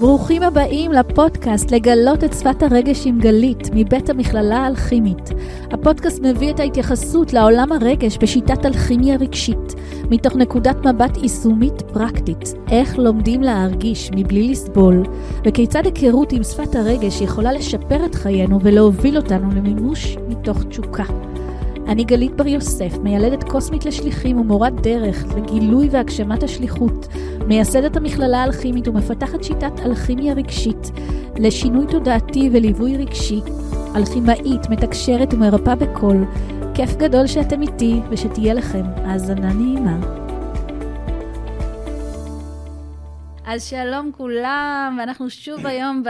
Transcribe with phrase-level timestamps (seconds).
[0.00, 5.30] ברוכים הבאים לפודקאסט לגלות את שפת הרגש עם גלית, מבית המכללה האלכימית.
[5.70, 9.74] הפודקאסט מביא את ההתייחסות לעולם הרגש בשיטת אלכימיה רגשית,
[10.10, 15.02] מתוך נקודת מבט יישומית פרקטית, איך לומדים להרגיש מבלי לסבול,
[15.44, 21.33] וכיצד היכרות עם שפת הרגש יכולה לשפר את חיינו ולהוביל אותנו למימוש מתוך תשוקה.
[21.88, 27.08] אני גלית בר יוסף, מיילדת קוסמית לשליחים ומורת דרך לגילוי והגשמת השליחות,
[27.46, 30.90] מייסדת המכללה האלכימית ומפתחת שיטת אלכימיה רגשית
[31.36, 33.40] לשינוי תודעתי וליווי רגשי,
[33.96, 36.24] אלכימאית, מתקשרת ומרפאה בקול.
[36.74, 39.96] כיף גדול שאתם איתי ושתהיה לכם האזנה נעימה.
[43.46, 46.02] אז שלום כולם, ואנחנו שוב היום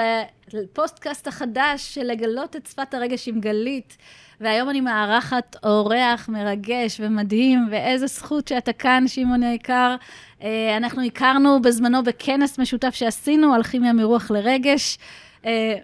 [0.52, 3.96] בפודקאסט החדש של לגלות את שפת הרגש עם גלית.
[4.40, 9.96] והיום אני מארחת אורח מרגש ומדהים, ואיזה זכות שאתה כאן, שמעון היקר.
[10.42, 14.98] אה, אנחנו הכרנו בזמנו בכנס משותף שעשינו על כימיה מרוח לרגש,
[15.46, 15.74] אה,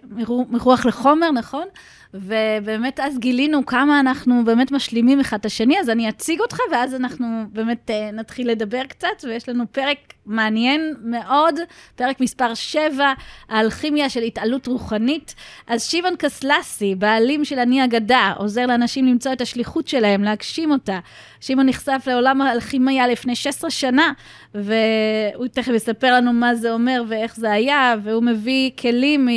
[0.49, 1.67] מרוח לחומר, נכון?
[2.13, 6.95] ובאמת אז גילינו כמה אנחנו באמת משלימים אחד את השני, אז אני אציג אותך, ואז
[6.95, 11.55] אנחנו באמת uh, נתחיל לדבר קצת, ויש לנו פרק מעניין מאוד,
[11.95, 13.13] פרק מספר 7,
[13.49, 15.35] האלכימיה של התעלות רוחנית.
[15.67, 20.99] אז שיבן קסלסי, בעלים של אני אגדה, עוזר לאנשים למצוא את השליחות שלהם, להגשים אותה.
[21.41, 24.11] שמעון נחשף לעולם האלכימיה לפני 16 שנה,
[24.55, 29.27] והוא תכף יספר לנו מה זה אומר ואיך זה היה, והוא מביא כלים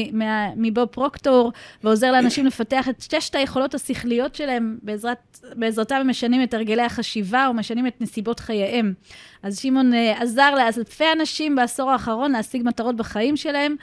[0.56, 1.52] מבוב פרוקטור,
[1.84, 7.46] ועוזר לאנשים לפתח את ששת היכולות השכליות שלהם, בעזרת, בעזרתם הם משנים את הרגלי החשיבה
[7.50, 8.94] ומשנים את נסיבות חייהם.
[9.42, 13.76] אז שמעון uh, עזר לאלפי אנשים בעשור האחרון להשיג מטרות בחיים שלהם,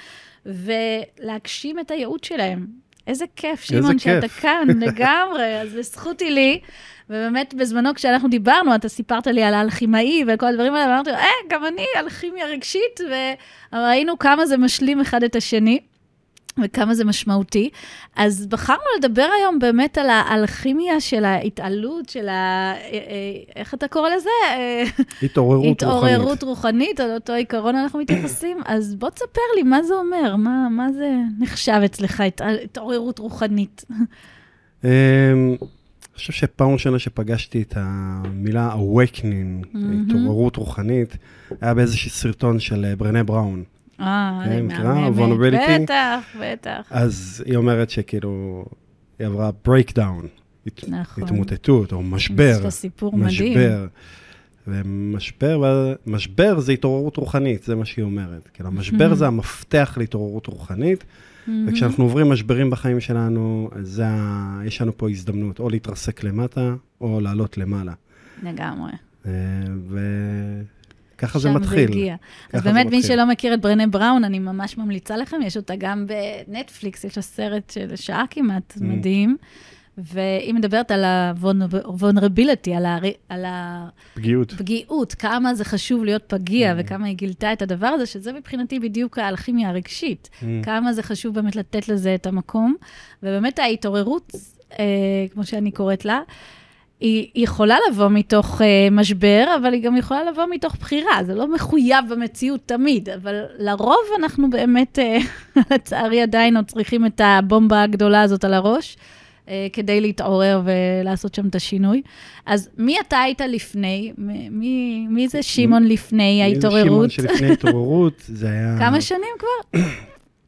[0.46, 2.68] ולהגשים את הייעוד שלהם.
[3.08, 6.60] איזה כיף, שמעון, שאתה כאן, לגמרי, אז זכות היא לי.
[7.10, 11.66] ובאמת, בזמנו, כשאנחנו דיברנו, אתה סיפרת לי על האלכימאי וכל הדברים האלה, ואמרתי, אה, גם
[11.66, 13.00] אני, אלכימיה רגשית,
[13.74, 15.80] וראינו כמה זה משלים אחד את השני.
[16.64, 17.70] וכמה זה משמעותי.
[18.16, 22.31] אז בחרנו לדבר היום באמת על האלכימיה של ההתעלות, של ה...
[22.31, 23.00] אה, אה,
[23.56, 24.30] איך אתה קורא לזה?
[25.24, 26.14] התעוררות רוחנית.
[26.14, 28.58] התעוררות רוחנית, על אותו עיקרון אנחנו מתייחסים.
[28.66, 30.36] אז בוא תספר לי, מה זה אומר?
[30.36, 32.24] מה, מה זה נחשב אצלך,
[32.64, 33.86] התעוררות רוחנית?
[34.84, 41.18] אמ, אני חושב שפעם ראשונה שפגשתי את המילה awakening, התעוררות רוחנית,
[41.62, 43.64] היה באיזשהו סרטון של אה, ברנה בראון.
[44.01, 45.84] אה, אני מהממת.
[45.84, 46.88] בטח, בטח.
[46.89, 48.66] אז היא אומרת שכאילו,
[49.19, 50.25] היא עברה breakdown.
[50.88, 51.23] נכון.
[51.23, 52.53] התמוטטות, או משבר.
[52.57, 53.51] יש לה סיפור מדהים.
[53.51, 53.88] משבר.
[54.67, 58.50] ומשבר, משבר זה התעוררות רוחנית, זה מה שהיא אומרת.
[58.53, 61.03] כאילו, המשבר זה המפתח להתעוררות רוחנית,
[61.68, 64.62] וכשאנחנו עוברים משברים בחיים שלנו, זה ה...
[64.66, 67.94] יש לנו פה הזדמנות, או להתרסק למטה, או לעלות למעלה.
[68.44, 68.91] לגמרי.
[69.25, 69.31] אה,
[69.89, 70.00] ו...
[71.22, 71.88] ככה זה מתחיל.
[71.88, 72.16] שם זה הגיע.
[72.54, 76.06] אז באמת, מי שלא מכיר את ברנה בראון, אני ממש ממליצה לכם, יש אותה גם
[76.48, 78.84] בנטפליקס, יש לה סרט של שעה כמעט, mm.
[78.84, 79.38] מדהים.
[79.98, 82.98] והיא מדברת על ה-vulnerability, על, ה...
[83.30, 84.52] על הפגיעות.
[84.52, 86.76] פגיעות, כמה זה חשוב להיות פגיע, mm.
[86.80, 90.30] וכמה היא גילתה את הדבר הזה, שזה מבחינתי בדיוק האלכימיה הרגשית.
[90.34, 90.46] Mm.
[90.64, 92.76] כמה זה חשוב באמת לתת לזה את המקום.
[93.24, 94.31] ובאמת ההתעוררות,
[94.80, 94.86] אה,
[95.34, 96.20] כמו שאני קוראת לה,
[97.01, 101.23] היא יכולה לבוא מתוך uh, משבר, אבל היא גם יכולה לבוא מתוך בחירה.
[101.25, 107.22] זה לא מחויב במציאות תמיד, אבל לרוב אנחנו באמת, uh, לצערי עדיין עוד צריכים את
[107.23, 108.97] הבומבה הגדולה הזאת על הראש,
[109.45, 112.01] uh, כדי להתעורר ולעשות שם את השינוי.
[112.45, 114.13] אז מי אתה היית לפני?
[114.18, 116.83] מי, מי זה שמעון לפני ההתעוררות?
[116.83, 118.13] מי זה שמעון שלפני ההתעוררות?
[118.28, 118.75] זה היה...
[118.79, 119.79] כמה שנים כבר?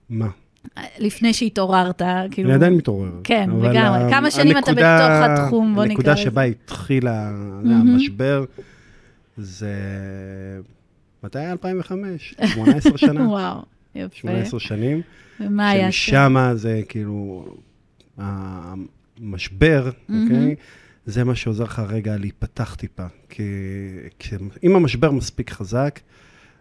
[0.10, 0.28] מה?
[1.00, 2.02] לפני שהתעוררת,
[2.32, 2.50] כאילו...
[2.50, 3.12] אני עדיין מתעורר.
[3.24, 4.10] כן, לגמרי.
[4.10, 6.12] כמה שנים אתה בתוך התחום, בוא נקרא לזה.
[6.12, 7.32] הנקודה שבה התחילה
[7.66, 8.46] המשבר,
[9.38, 9.74] זה...
[11.24, 12.36] מתי היה 2005?
[12.54, 13.28] 18 שנה.
[13.30, 13.62] וואו,
[13.96, 14.18] יפה.
[14.18, 15.02] 18 שנים.
[15.40, 16.12] ומה היה שם?
[16.12, 17.46] שמשם זה כאילו,
[18.18, 20.56] המשבר, אוקיי?
[21.06, 23.06] זה מה שעוזר לך רגע להיפתח טיפה.
[23.30, 23.44] כי
[24.64, 26.00] אם המשבר מספיק חזק,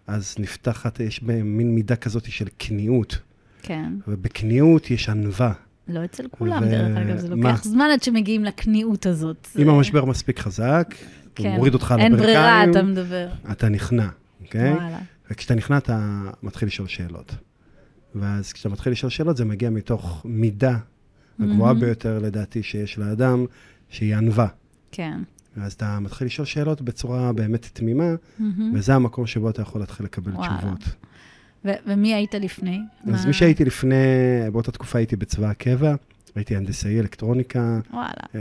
[0.07, 3.19] אז נפתחת, יש מין מידה כזאת של כניעות.
[3.63, 3.93] כן.
[4.09, 5.53] ובכניעות יש ענווה.
[5.89, 6.71] לא אצל כולם, ו...
[6.71, 7.57] דרך אגב, זה לוקח מה?
[7.57, 9.49] זמן עד שמגיעים לכניעות הזאת.
[9.59, 9.71] אם זה...
[9.71, 10.95] המשבר מספיק חזק,
[11.35, 11.49] כן.
[11.49, 12.15] הוא מוריד אותך על הברכיים.
[12.15, 13.29] אין ברירה, אתה מדבר.
[13.53, 14.09] אתה נכנע,
[14.41, 14.73] אוקיי?
[14.73, 14.99] וואלה.
[15.31, 17.35] וכשאתה נכנע, אתה מתחיל לשאול שאלות.
[18.15, 20.77] ואז כשאתה מתחיל לשאול שאלות, זה מגיע מתוך מידה
[21.41, 21.75] הגבוהה mm-hmm.
[21.75, 23.47] ביותר, לדעתי, שיש לאדם,
[23.89, 24.47] שהיא ענווה.
[24.93, 25.21] כן.
[25.57, 28.43] ואז אתה מתחיל לשאול שאלות בצורה באמת תמימה, mm-hmm.
[28.75, 30.59] וזה המקום שבו אתה יכול להתחיל לקבל וואלה.
[30.59, 30.81] תשובות.
[31.65, 32.81] ו- ומי היית לפני?
[33.05, 33.27] אז מה...
[33.27, 33.95] מי שהייתי לפני,
[34.53, 35.95] באותה תקופה הייתי בצבא הקבע,
[36.35, 37.81] הייתי הנדסאי אלקטרוניקה.
[37.93, 38.11] וואלה.
[38.35, 38.41] אה,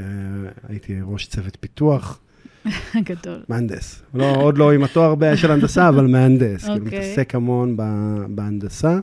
[0.69, 2.19] הייתי ראש צוות פיתוח.
[3.09, 3.43] גדול.
[3.49, 4.03] מהנדס.
[4.13, 6.63] לא, עוד לא עם התואר של הנדסה, אבל מהנדס.
[6.65, 6.99] כאילו, אוקיי.
[6.99, 8.99] מתעסק המון ב- בהנדסה.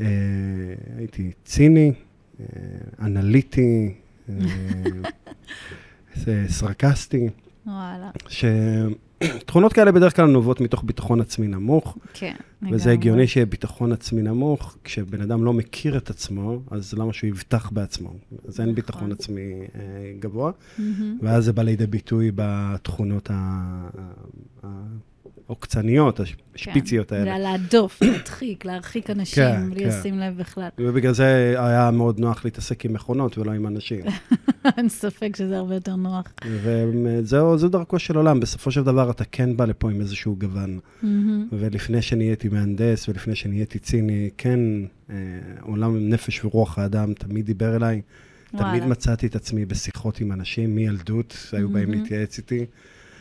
[0.00, 0.06] אה,
[0.98, 1.92] הייתי ציני,
[2.40, 2.46] אה,
[3.06, 3.94] אנליטי,
[4.28, 4.34] אה,
[6.14, 7.28] זה סרקסטי,
[7.66, 8.10] וואלה.
[9.38, 12.34] שתכונות כאלה בדרך כלל נובעות מתוך ביטחון עצמי נמוך, כן.
[12.62, 12.92] וזה לגמרי.
[12.92, 17.70] הגיוני שיהיה ביטחון עצמי נמוך, כשבן אדם לא מכיר את עצמו, אז למה שהוא יבטח
[17.70, 18.08] בעצמו?
[18.48, 18.74] אז אין נכון.
[18.74, 19.80] ביטחון עצמי אה,
[20.20, 20.50] גבוה.
[21.22, 23.88] ואז זה בא לידי ביטוי בתכונות ה-
[25.48, 26.20] העוקצניות,
[26.54, 27.24] השפיציות האלה.
[27.24, 29.88] זה להדוף, להדחיק, להרחיק כן, אנשים, בלי כן.
[29.88, 30.68] לשים לב בכלל.
[30.78, 34.00] ובגלל זה היה מאוד נוח להתעסק עם מכונות ולא עם אנשים.
[34.76, 36.26] אין ספק שזה הרבה יותר נוח.
[36.44, 38.40] וזהו, זו דרכו של עולם.
[38.40, 40.78] בסופו של דבר אתה כן בא לפה עם איזשהו גוון.
[41.02, 41.48] מהמם.
[41.52, 44.60] ולפני שנהייתי מהנדס ולפני שנהייתי ציני, כן,
[45.10, 45.16] אה,
[45.60, 48.02] עולם נפש ורוח האדם תמיד דיבר אליי.
[48.56, 48.84] תמיד.
[48.84, 52.02] מצאתי את עצמי בשיחות עם אנשים מילדות, היו באים מהמם.
[52.02, 52.66] להתייעץ איתי.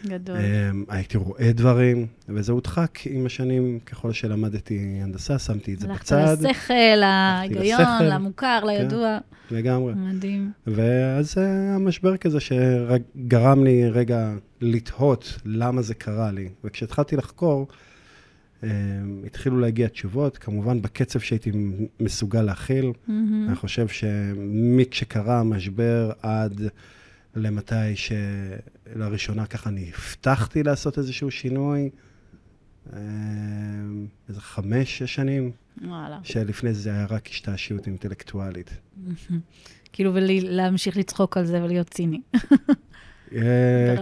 [0.05, 0.37] גדול.
[0.37, 6.01] אמ, הייתי רואה דברים, וזה הודחק עם השנים, ככל שלמדתי הנדסה, שמתי את זה הלכת
[6.01, 9.17] בצד, לשכל, להיגיון, למוכר, לידוע.
[9.51, 9.93] לגמרי.
[9.93, 10.51] מדהים.
[10.67, 11.35] ואז
[11.75, 16.49] המשבר כזה שגרם לי רגע לתהות למה זה קרה לי.
[16.63, 17.67] וכשהתחלתי לחקור,
[18.63, 18.69] אמ,
[19.25, 21.51] התחילו להגיע תשובות, כמובן בקצב שהייתי
[21.99, 22.91] מסוגל להכיל.
[23.07, 23.45] מהמם.
[23.47, 26.61] אני חושב שמכשקרה המשבר עד
[27.37, 31.89] למתי שלראשונה ככה אני הבטחתי לעשות איזשהו שינוי,
[32.93, 32.99] אה,
[34.29, 35.51] איזה חמש, שש שנים,
[35.81, 36.19] וואלה.
[36.23, 38.69] שלפני זה היה רק השתעשעות אינטלקטואלית.
[39.93, 42.21] כאילו, ולהמשיך לצחוק על זה ולהיות ציני.
[43.35, 43.41] אה,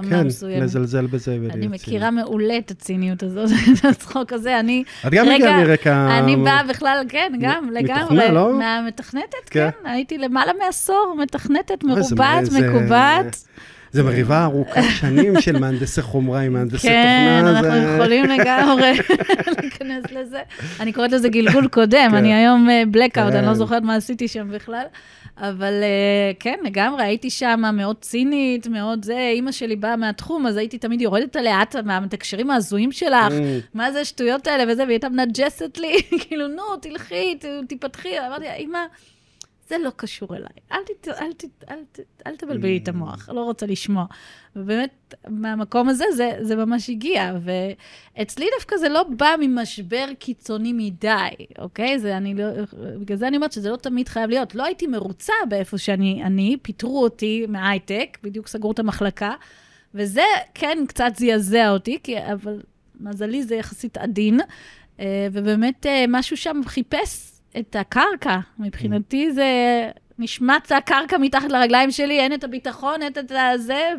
[0.09, 0.63] כן, מסוימת.
[0.63, 1.75] לזלזל בזה ולהיות אני ציני.
[1.75, 3.49] מכירה מעולה את הציניות הזאת,
[3.79, 4.59] את הצחוק הזה.
[4.59, 6.19] אני, את גם מגיעה מרקע...
[6.19, 8.31] אני באה בכלל, כן, גם, לגמרי.
[8.31, 8.53] לא?
[8.53, 9.69] מהמתכנתת, כן.
[9.83, 9.89] כן.
[9.89, 13.43] הייתי למעלה מעשור מתכנתת, מרובעת, מקובעת.
[13.95, 17.49] זה מריבה ארוכת שנים של מהנדסי חומרה עם מהנדסי כן, תוכנה.
[17.51, 18.91] אנחנו זה- יכולים לגמרי
[19.61, 20.39] להיכנס לזה.
[20.79, 22.15] אני קוראת לזה גלגול קודם, כן.
[22.15, 23.53] אני היום בלקאוט, אני לא כן.
[23.53, 24.83] זוכרת מה עשיתי שם בכלל.
[25.37, 30.57] אבל אה, כן, לגמרי, הייתי שם מאוד צינית, מאוד זה, אימא שלי באה מהתחום, אז
[30.57, 33.33] הייתי תמיד יורדת עליה, את מהתקשרים ההזויים שלך, Mm.
[33.73, 37.37] מה זה השטויות האלה וזה, והיא הייתה מנג'סת לי, כאילו, נו, תלכי,
[37.67, 38.09] תיפתחי.
[38.27, 38.79] אמרתי אימא,
[39.67, 40.47] זה לא קשור אליי.
[40.71, 44.05] אל, תת, אל, תת, אל, תת, אל תבלבלי לי את המוח, לא רוצה לשמוע.
[44.55, 47.33] ובאמת, מהמקום הזה, זה, זה ממש הגיע.
[47.43, 51.99] ואצלי דווקא זה לא בא ממשבר קיצוני מדי, אוקיי?
[51.99, 52.45] זה אני לא,
[52.99, 54.55] בגלל זה אני אומרת שזה לא תמיד חייב להיות.
[54.55, 59.33] לא הייתי מרוצה באיפה שאני, אני, פיטרו אותי מהייטק, בדיוק סגרו את המחלקה,
[59.93, 62.61] וזה כן קצת זעזע אותי, כי, אבל
[62.99, 64.39] מזלי זה יחסית עדין,
[64.99, 68.39] אה, ובאמת אה, משהו שם חיפש את הקרקע.
[68.59, 69.45] מבחינתי זה
[70.19, 73.89] נשמץ הקרקע מתחת לרגליים שלי, אין את הביטחון, אין את הזה,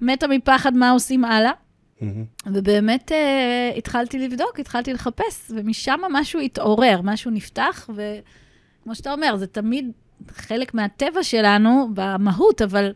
[0.00, 1.52] ומתה מפחד מה עושים הלאה.
[2.00, 2.24] מהמם.
[2.46, 9.46] ובאמת אה, התחלתי לבדוק, התחלתי לחפש, ומשם משהו התעורר, משהו נפתח, וכמו שאתה אומר, זה
[9.46, 9.90] תמיד
[10.28, 12.92] חלק מהטבע שלנו במהות, אבל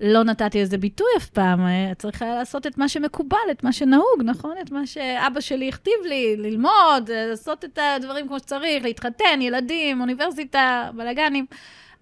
[0.00, 1.60] לא נתתי לזה ביטוי אף פעם.
[1.66, 4.54] אה, צריך היה לעשות את מה שמקובל, את מה שנהוג, נכון?
[4.62, 10.00] את מה שאבא שלי הכתיב לי, ללמוד, אה, לעשות את הדברים כמו שצריך, להתחתן, ילדים,
[10.00, 11.46] אוניברסיטה, בלאגנים.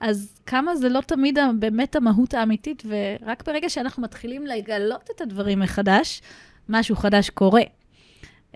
[0.01, 5.61] אז כמה זה לא תמיד באמת המהות האמיתית, ורק ברגע שאנחנו מתחילים לגלות את הדברים
[5.61, 6.23] מחדש,
[6.69, 7.63] משהו חדש קורה.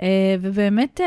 [0.02, 1.00] אה, ובאמת,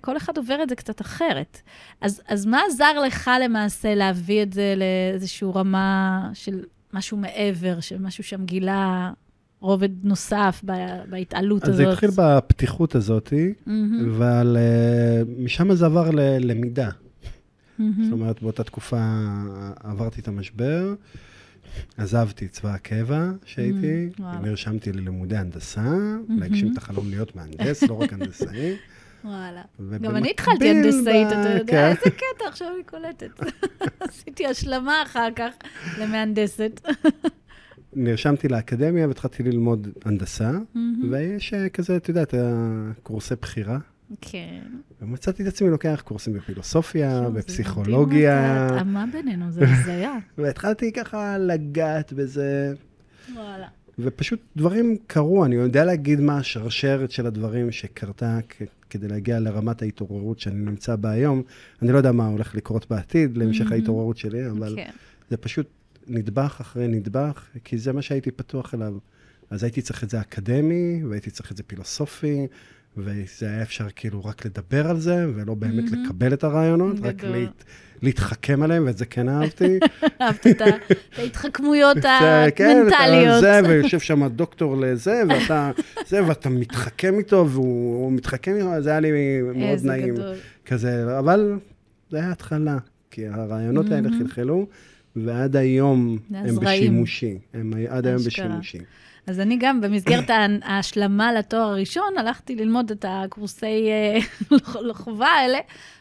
[0.00, 1.60] כל אחד עובר את זה קצת אחרת.
[2.00, 7.98] אז, אז מה עזר לך למעשה להביא את זה לאיזושהי רמה של משהו מעבר, של
[7.98, 9.10] משהו שם גילה
[9.60, 10.62] רובד נוסף
[11.10, 11.76] בהתעלות אז הזאת?
[11.86, 13.32] זה התחיל בפתיחות הזאת,
[13.66, 16.90] מהמם, אבל אה, משם זה עבר ללמידה.
[17.78, 18.04] מהמם.
[18.04, 19.00] זאת אומרת, באותה תקופה
[19.84, 20.94] עברתי את המשבר,
[21.96, 24.38] עזבתי את צבא הקבע שהייתי, Mm, וואלה.
[24.40, 25.94] נרשמתי ללימודי הנדסה,
[26.28, 28.74] להגשים את החלום להיות מהנדס, לא רק הנדסאי.
[29.24, 29.62] וואלה.
[30.00, 31.88] גם אני התחלתי הנדסאית, אתה יודע, כן.
[31.88, 33.40] איזה קטע, עכשיו אני קולטת.
[34.00, 35.52] עשיתי השלמה אחר כך
[35.98, 36.80] למהנדסת.
[37.92, 40.50] נרשמתי לאקדמיה והתחלתי ללמוד הנדסה,
[41.10, 43.78] ויש אה, כזה, את יודעת, אה, בחירה.
[44.20, 44.62] כן.
[45.02, 50.18] ומצאתי את עצמי לוקח קורסים בפילוסופיה, בפסיכולוגיה, התאמה בינינו, זה הזיה.
[50.38, 52.74] והתחלתי ככה לגעת בזה,
[53.34, 53.68] וואלה.
[53.98, 58.38] ופשוט דברים קרו, אני יודע להגיד מה השרשרת של הדברים שקרתה
[58.90, 61.42] כדי להגיע לרמת ההתעוררות שאני נמצא בה היום.
[61.82, 63.74] אני לא יודע מה הולך לקרות בעתיד להמשך Mhm.
[63.74, 64.90] ההתעוררות שלי, אבל כן.
[65.30, 65.66] זה פשוט
[66.06, 68.94] נדבך אחרי נדבך, כי זה מה שהייתי פתוח אליו.
[69.50, 72.46] אז הייתי צריך את זה אקדמי, והייתי צריך את זה פילוסופי,
[72.96, 75.96] וזה היה אפשר כאילו רק לדבר על זה, ולא באמת mm-hmm.
[76.04, 77.08] לקבל את הרעיונות, גדול.
[77.08, 77.64] רק להת,
[78.02, 79.78] להתחכם עליהם, ואת זה כן אהבתי.
[80.20, 80.62] אהבתי את
[81.16, 82.54] ההתחכמויות המנטליות.
[82.54, 85.70] כן, זה, ויושב שם דוקטור לזה, ואתה
[86.08, 89.10] זה, ואתה מתחכם איתו, והוא מתחכם איתו, זה היה לי
[89.54, 90.14] מאוד נעים.
[90.14, 90.34] גדול.
[90.66, 91.58] כזה, אבל
[92.10, 92.78] זה היה התחלה,
[93.10, 94.66] כי הרעיונות האלה חלחלו,
[95.16, 97.38] ועד היום הם בשימושי.
[97.54, 98.78] הם עד היום בשימושי.
[99.26, 100.30] אז אני גם, במסגרת
[100.62, 104.18] ההשלמה לתואר הראשון, הלכתי ללמוד את הקורסי אה,
[104.94, 105.58] חובה האלה,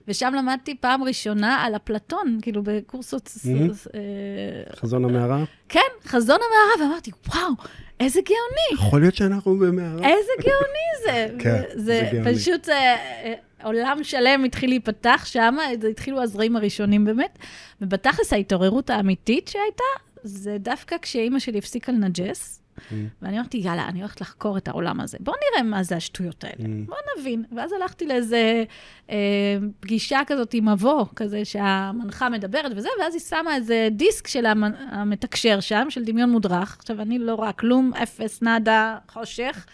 [0.07, 3.31] ושם למדתי פעם ראשונה על אפלטון, כאילו בקורסות...
[3.95, 5.43] אה, חזון המערה?
[5.69, 7.51] כן, חזון המערה, ואמרתי, וואו,
[7.99, 8.87] איזה גאוני.
[8.87, 10.07] יכול להיות שאנחנו במערה.
[10.07, 11.27] איזה גאוני זה.
[11.43, 12.35] כן, זה גאוני.
[12.35, 15.55] פשוט אה, עולם שלם התחיל להיפתח שם,
[15.89, 17.39] התחילו הזרעים הראשונים באמת,
[17.81, 19.83] ובתכלס ההתעוררות האמיתית שהייתה,
[20.23, 22.60] זה דווקא כשאימא שלי הפסיקה לנג'ס.
[22.77, 22.93] Mm.
[23.21, 25.17] ואני אמרתי, יאללה, אני הולכת לחקור את העולם הזה.
[25.19, 26.65] בואו נראה מה זה השטויות האלה.
[26.65, 26.87] Mm.
[26.87, 27.43] בואו נבין.
[27.55, 28.63] ואז הלכתי לאיזה
[29.09, 29.15] אה,
[29.79, 34.45] פגישה כזאת עם מבוא, כזה שהמנחה מדברת וזה, ואז היא שמה איזה דיסק של
[34.91, 36.77] המתקשר שם, של דמיון מודרך.
[36.79, 39.65] עכשיו, אני לא רואה כלום, אפס, נאדה, חושך,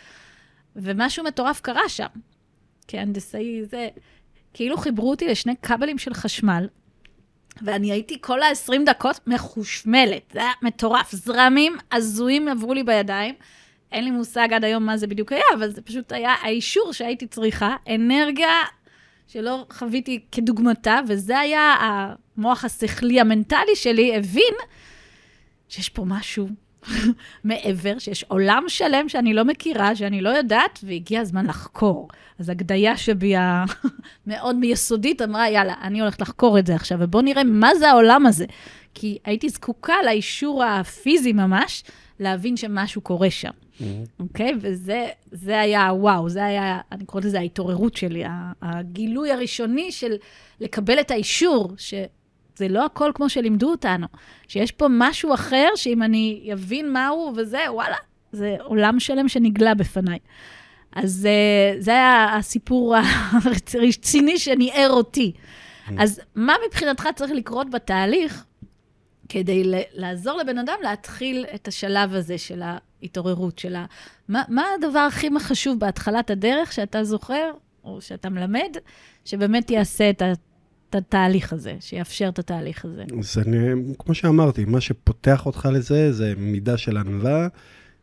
[0.75, 2.07] ומשהו מטורף קרה שם.
[2.87, 3.87] כהנדסאי, זה...
[4.53, 6.67] כאילו חיברו אותי לשני כבלים של חשמל,
[7.61, 11.11] ואני הייתי כל ה-20 דקות מחושמלת, זה היה מטורף.
[11.11, 13.35] זרמים הזויים עברו לי בידיים.
[13.91, 17.27] אין לי מושג עד היום מה זה בדיוק היה, אבל זה פשוט היה האישור שהייתי
[17.27, 18.53] צריכה, אנרגיה
[19.27, 24.53] שלא חוויתי כדוגמתה, וזה היה המוח השכלי המנטלי שלי, הבין
[25.69, 26.47] שיש פה משהו
[27.43, 32.07] מעבר, שיש עולם שלם שאני לא מכירה, שאני לא יודעת, והגיע הזמן לחקור.
[32.39, 37.43] אז הגדיה שבי המאוד מיסודית אמרה, יאללה, אני הולכת לחקור את זה עכשיו, ובואו נראה
[37.43, 38.45] מה זה העולם הזה.
[38.93, 41.83] כי הייתי זקוקה לאישור הפיזי ממש,
[42.19, 43.49] להבין שמשהו קורה שם.
[43.49, 43.83] Mm-hmm.
[44.19, 44.51] אוקיי?
[44.51, 44.89] Mm-hmm.
[44.89, 44.97] Okay?
[45.31, 48.23] וזה היה, וואו, זה היה, אני קוראת לזה ההתעוררות שלי,
[48.61, 50.15] הגילוי הראשוני של
[50.61, 51.93] לקבל את האישור, ש...
[52.57, 54.07] זה לא הכל כמו שלימדו אותנו,
[54.47, 57.95] שיש פה משהו אחר, שאם אני אבין מהו וזה, וואלה,
[58.31, 60.19] זה עולם שלם שנגלה בפניי.
[60.95, 62.95] אז uh, זה היה הסיפור
[63.73, 65.31] הרציני שניער אותי.
[65.35, 65.91] Mm.
[65.99, 68.45] אז מה מבחינתך צריך לקרות בתהליך
[69.29, 73.85] כדי לעזור לבן אדם להתחיל את השלב הזה של ההתעוררות שלה?
[74.27, 77.51] מה, מה הדבר הכי חשוב בהתחלת הדרך שאתה זוכר,
[77.83, 78.77] או שאתה מלמד,
[79.25, 80.21] שבאמת יעשה את
[80.89, 83.03] את התהליך הזה, שיאפשר את התהליך הזה.
[83.19, 83.57] אז אני,
[83.99, 87.47] כמו שאמרתי, מה שפותח אותך לזה, זה מידה של ענווה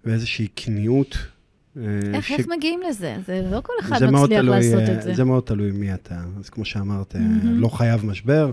[0.05, 1.19] ואיזושהי כניעות.
[1.77, 1.83] אה,
[2.15, 2.33] איך, ש...
[2.33, 3.17] איך מגיעים לזה?
[3.27, 5.15] זה לא כל אחד מצליח תלוי, לעשות את זה.
[5.15, 6.21] זה מאוד תלוי מי אתה.
[6.39, 7.19] אז כמו שאמרת, mm-hmm.
[7.45, 8.51] לא חייב משבר.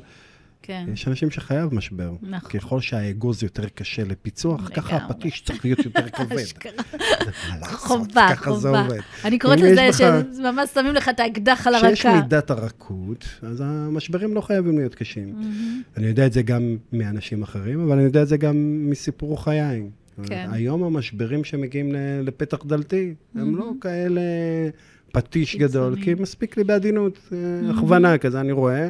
[0.72, 0.94] כן.
[0.94, 2.14] יש אנשים שחייב משבר.
[2.22, 2.52] נכון.
[2.52, 6.44] ככל שהאגוז יותר קשה לפיצוח, ככה הפטיש צריך להיות יותר כבד.
[7.64, 9.00] חובה, ככה זה עובד.
[9.26, 11.94] אני קוראת לזה שממש שמים לך את האקדח על הרקה.
[11.94, 15.36] כשיש מידת הרכות, אז המשברים לא חייבים להיות קשים.
[15.98, 19.90] אני יודע את זה גם מאנשים אחרים, אבל אני יודע את זה גם מסיפור חיי.
[20.24, 20.48] כן.
[20.52, 24.22] היום המשברים שמגיעים לפתח דלתי, הם לא כאלה
[25.12, 27.38] פטיש גדול, כי מספיק לי בעדינות, אה,
[27.70, 28.88] הכוונה כזה, אני רואה.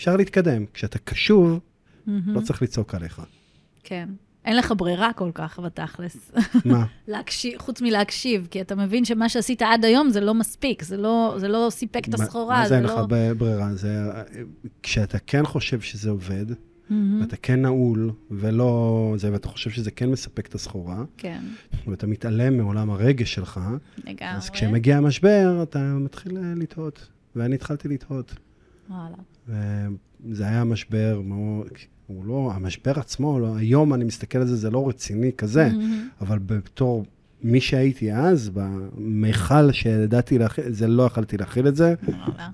[0.00, 0.64] אפשר להתקדם.
[0.74, 2.10] כשאתה קשוב, mm-hmm.
[2.26, 3.22] לא צריך לצעוק עליך.
[3.82, 4.08] כן.
[4.44, 6.32] אין לך ברירה כל כך בתכלס.
[6.64, 6.86] מה?
[7.08, 11.34] להקשיב, חוץ מלהקשיב, כי אתה מבין שמה שעשית עד היום זה לא מספיק, זה לא,
[11.38, 12.60] זה לא סיפק את הסחורה.
[12.60, 12.94] מה זה אין לא...
[12.94, 13.00] לך
[13.38, 13.74] ברירה?
[13.74, 14.04] זה,
[14.82, 16.92] כשאתה כן חושב שזה עובד, mm-hmm.
[17.20, 21.40] ואתה כן נעול, ולא זה, ואתה חושב שזה כן מספק את הסחורה, כן.
[21.86, 23.60] ואתה מתעלם מעולם הרגש שלך,
[24.04, 24.36] לגמרי.
[24.36, 27.08] אז כשמגיע המשבר, אתה מתחיל לטעות.
[27.36, 28.34] ואני התחלתי לטעות.
[28.90, 29.16] וואלה.
[30.40, 31.20] היה משבר
[32.06, 36.20] הוא לא, המשבר עצמו, לא, היום אני מסתכל על זה, זה לא רציני כזה, mm-hmm.
[36.24, 37.04] אבל בתור
[37.42, 41.94] מי שהייתי אז, במיכל שידעתי להכיל, זה לא יכלתי להכיל את זה,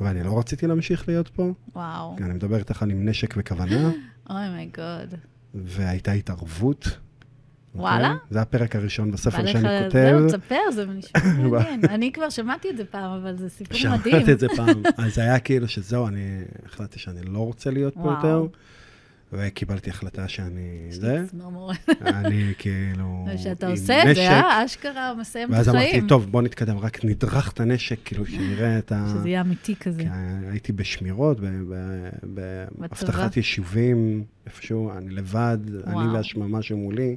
[0.01, 1.53] ואני לא רציתי להמשיך להיות פה.
[1.75, 2.17] וואו.
[2.19, 3.91] אני מדבר איתך על עם נשק וכוונה.
[4.31, 5.19] אוי מי גוד.
[5.55, 6.99] והייתה התערבות.
[7.77, 8.13] וואלה?
[8.13, 8.27] אוקיי?
[8.31, 9.91] זה הפרק הראשון בספר שאני כותב.
[9.93, 11.81] זהו, תספר, זה נשמע מעניין.
[11.85, 14.03] אני כבר שמעתי את זה פעם, אבל זה סיפור מדהים.
[14.03, 14.83] שמעתי את זה פעם.
[14.97, 18.47] אז זה היה כאילו שזהו, אני החלטתי שאני לא רוצה להיות פה יותר.
[19.33, 21.25] וקיבלתי החלטה שאני זה.
[22.03, 23.27] אני כאילו...
[23.35, 24.65] ושאתה עושה את זה, אה?
[24.65, 25.75] אשכרה מסיים את החיים.
[25.75, 29.07] ואז אמרתי, טוב, בוא נתקדם, רק נדרך את הנשק, כאילו, שנראה את ה...
[29.09, 30.03] שזה יהיה אמיתי כזה.
[30.51, 31.39] הייתי בשמירות,
[32.79, 37.17] באבטחת יישובים, איפשהו, אני לבד, אני והשממה שמולי.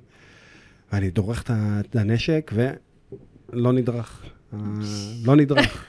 [0.94, 1.44] ואני דורך
[1.80, 4.24] את הנשק, ולא נדרך.
[4.54, 4.60] אה,
[5.26, 5.86] לא נדרך.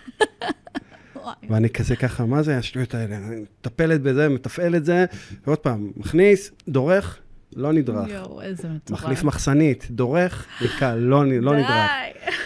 [1.50, 3.16] ואני כזה ככה, מה זה השטויות האלה?
[3.16, 5.04] אני מטפלת בזה, מתפעל את זה,
[5.46, 7.18] ועוד פעם, מכניס, דורך,
[7.56, 8.08] לא נדרך.
[8.08, 9.00] יואו, איזה מטורף.
[9.00, 11.90] מחליף מחסנית, דורך, נתקע, לא, לא נדרך.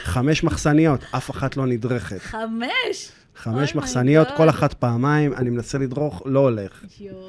[0.05, 2.21] חמש מחסניות, אף אחת לא נדרכת.
[2.21, 3.13] חמש.
[3.37, 4.29] חמש Oh מחסניות.
[4.37, 6.85] כל אחת פעמיים, אני מנסה לדרוך, לא הולך.
[7.01, 7.29] יואו.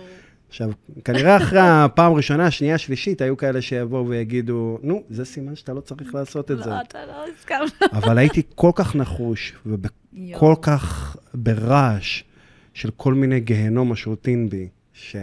[0.49, 0.69] עכשיו,
[1.05, 5.81] כנראה אחרי הפעם הראשונה, השנייה, השלישית, היו כאלה שיבואו ויגידו, נו, זה סימן שאתה לא
[5.81, 6.69] צריך לעשות את זה.
[6.69, 7.93] לא, אתה לא הסכמת.
[7.93, 9.53] אבל הייתי כל כך נחוש,
[10.13, 10.61] יואו.
[10.61, 12.23] כך ברעש
[12.73, 15.15] של כל מיני גיהנום השוטין בי, ש...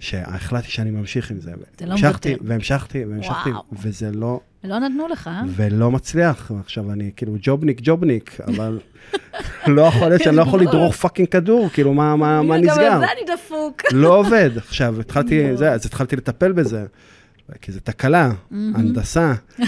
[0.00, 1.52] שהחלטתי שאני ממשיך עם זה.
[1.76, 2.34] אתה לא מוותר.
[2.42, 3.62] והמשכתי, והמשכתי, וואו.
[3.72, 5.42] וזה לא, לא נתנו לך, אה?
[5.56, 6.50] ולא מצליח.
[6.60, 8.78] עכשיו אני כאילו ג'ובניק, ג'ובניק, אבל
[9.66, 12.76] לא יכול להיות שאני לא יכול לדרוך fucking כדור, כאילו, מה, מה, מה נסגר?
[12.76, 13.82] גם על זה אני דפוק.
[13.92, 14.50] לא עובד.
[14.56, 15.56] עכשיו, התחלתי.
[15.56, 16.84] זה, אז התחלתי לטפל בזה.
[17.60, 19.34] כי זו תקלה, הנדסה,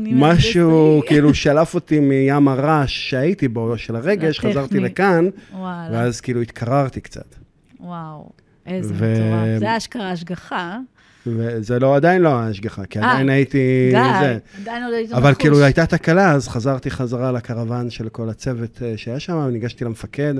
[0.00, 1.02] משהו.
[1.06, 4.40] כאילו שלף אותי מהרעש שהייתי בו, של הרגש.
[4.40, 5.28] חזרתי לכאן,
[5.62, 7.34] ואז כאילו התקררתי קצת.
[7.80, 8.30] וואו.
[8.66, 9.58] איזה ו- מטורף.
[9.58, 10.78] זה אשכרה השגחה.
[11.26, 13.88] וזה לא, עדיין לא ההשגחה, כי אה, עדיין הייתי...
[13.92, 14.38] די, זה.
[14.62, 15.40] עדיין עוד היית אבל נחוש.
[15.42, 20.34] כאילו הייתה תקלה, אז חזרתי חזרה לקרוון של כל הצוות אה, שהיה שם, וניגשתי למפקד,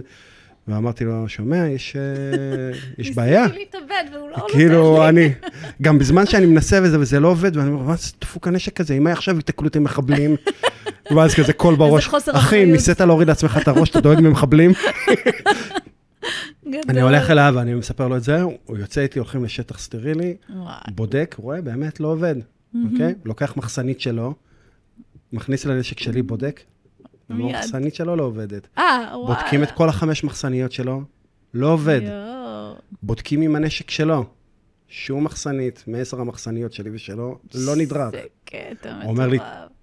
[0.68, 2.02] ואמרתי לו, שומע, יש, אה,
[2.98, 3.42] יש בעיה.
[3.42, 5.08] ניסיתי להתאבד והוא לא נותן כאילו, לי.
[5.08, 5.32] אני,
[5.82, 8.94] גם בזמן שאני מנסה וזה, וזה לא עובד, ואני אומר, מה זה דפוק הנשק הזה?
[8.94, 10.36] אם עכשיו ייתקלו אותי מחבלים,
[11.16, 14.72] ואז כזה קול בראש, חוסר אחי, אחריות." ניסית להוריד לעצמך את הראש, אתה דואג ממחבלים?
[16.66, 16.82] גדול.
[16.88, 20.74] אני הולך אליו ואני מספר לו את זה, הוא יוצא איתי, הולכים לשטח סטרילי, וואי.
[20.94, 22.34] בודק, רואה, באמת לא עובד,
[22.74, 23.14] אוקיי?
[23.24, 24.34] לוקח מחסנית שלו,
[25.32, 26.60] מכניס לנשק שלי, בודק.
[27.28, 28.68] המחסנית שלו לא עובדת.
[28.78, 29.34] אה, וואלה.
[29.34, 31.02] בודקים את כל החמש מחסניות שלו,
[31.54, 32.00] לא עובד.
[32.04, 32.74] יואו.
[33.02, 34.24] בודקים עם הנשק שלו.
[34.88, 38.10] שום מחסנית מעשר המחסניות שלי ושלו לא נדרך.
[38.10, 39.02] זה קטע מטורף.
[39.02, 39.38] הוא אומר לי,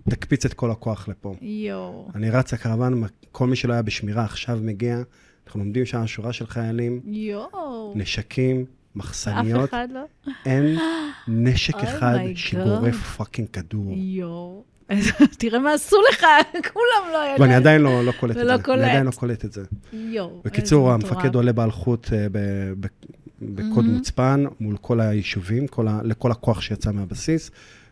[0.10, 1.36] תקפיץ את כל הכוח לפה.
[1.42, 2.10] יואו.
[2.16, 5.02] אני רץ לקרוון, כל מי שלא היה בשמירה עכשיו מגיע,
[5.48, 7.94] אנחנו עומדים שם שורה של חיילים, יואו.
[7.96, 10.32] נשקים, אף מחסניות, אחד לא?
[10.46, 10.78] אין
[11.28, 12.96] נשק Oh אחד שגורף.
[13.18, 13.94] פאקינג כדור.
[13.98, 14.64] יואו.
[15.40, 16.26] תראה מה עשו לך,
[16.74, 17.42] כולם לא ידעו.
[17.42, 18.64] ואני עדיין לא לא קולט את ולא זה.
[18.64, 18.80] קולט.
[18.82, 19.64] אני עדיין לא קולט את זה.
[19.94, 20.42] יואו.
[20.46, 21.36] בקיצור, המפקד.
[21.36, 22.28] עולה באלחוט אה,
[23.42, 23.88] בקוד Mhm.
[23.88, 27.52] מוצפן מול כל היישובים, כל ה- לכל הכוח שיצא מהבסיס,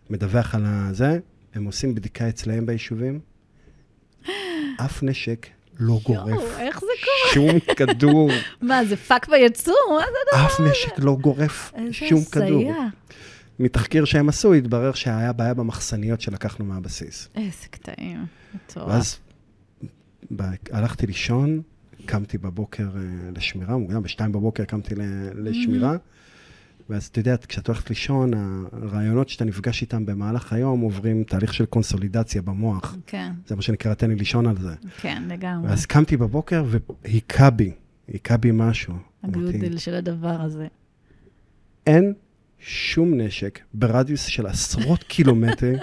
[0.09, 1.19] מדווח על הזה,
[1.53, 3.19] הם עושים בדיקה אצלהם ביישובים,
[4.85, 5.47] אף נשק
[5.81, 6.27] לא גורף.
[6.27, 7.33] יואו, איך זה קורה?
[7.33, 9.75] שום כדור, מה, זה פאק בייצור?
[9.89, 12.45] מה זה הדבר אף נשק לא גורף, איזה שום כדור.
[12.71, 12.87] הזיה.
[13.59, 17.29] מתחקיר שהם עשו, התברר שהיה בעיה במחסניות שלקחנו מהבסיס.
[17.35, 18.25] איזה קטעים.
[18.55, 18.87] מטורף.
[18.89, 19.17] ואז
[20.35, 20.41] ב-
[20.71, 21.61] הלכתי לישון,
[22.05, 23.01] קמתי בבוקר אה,
[23.35, 24.95] לשמירה, מוקדם, בשתיים בבוקר קמתי
[25.35, 25.95] לשמירה,
[26.89, 28.31] ואז אתה יודע, כשאת הולכת לישון,
[28.71, 32.95] הרעיונות שאתה נפגש איתם במהלך היום עוברים תהליך של קונסולידציה במוח.
[33.07, 34.73] כן, זה מה שנקרא, תן לי לישון על זה.
[35.01, 35.69] כן, לגמרי.
[35.69, 36.63] ואז קמתי בבוקר
[37.03, 37.71] והיכה בי,
[38.07, 38.93] היכה בי משהו.
[39.23, 40.67] הגודל של הדבר הזה.
[41.87, 42.13] אין
[42.59, 45.75] שום נשק ברדיוס של עשרות קילומטר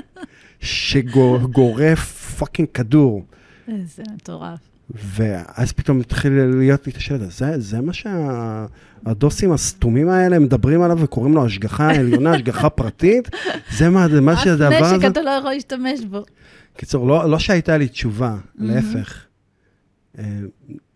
[0.60, 3.24] שגורף fucking כדור.
[3.68, 4.58] איזה מטורף.
[4.90, 10.98] ואז פתאום התחיל להיות לי את השאלה, זה, זה מה שהדוסים הסתומים האלה מדברים עליו
[11.00, 13.28] וקוראים לו השגחה עליונה, השגחה פרטית?
[13.70, 14.96] זה מה, זה מה שהדבר אף הזה?
[14.96, 16.22] נשק אתה לא יכול להשתמש בו.
[16.76, 19.24] קיצור, לא, לא שהייתה לי תשובה, להפך.
[20.18, 20.24] אה,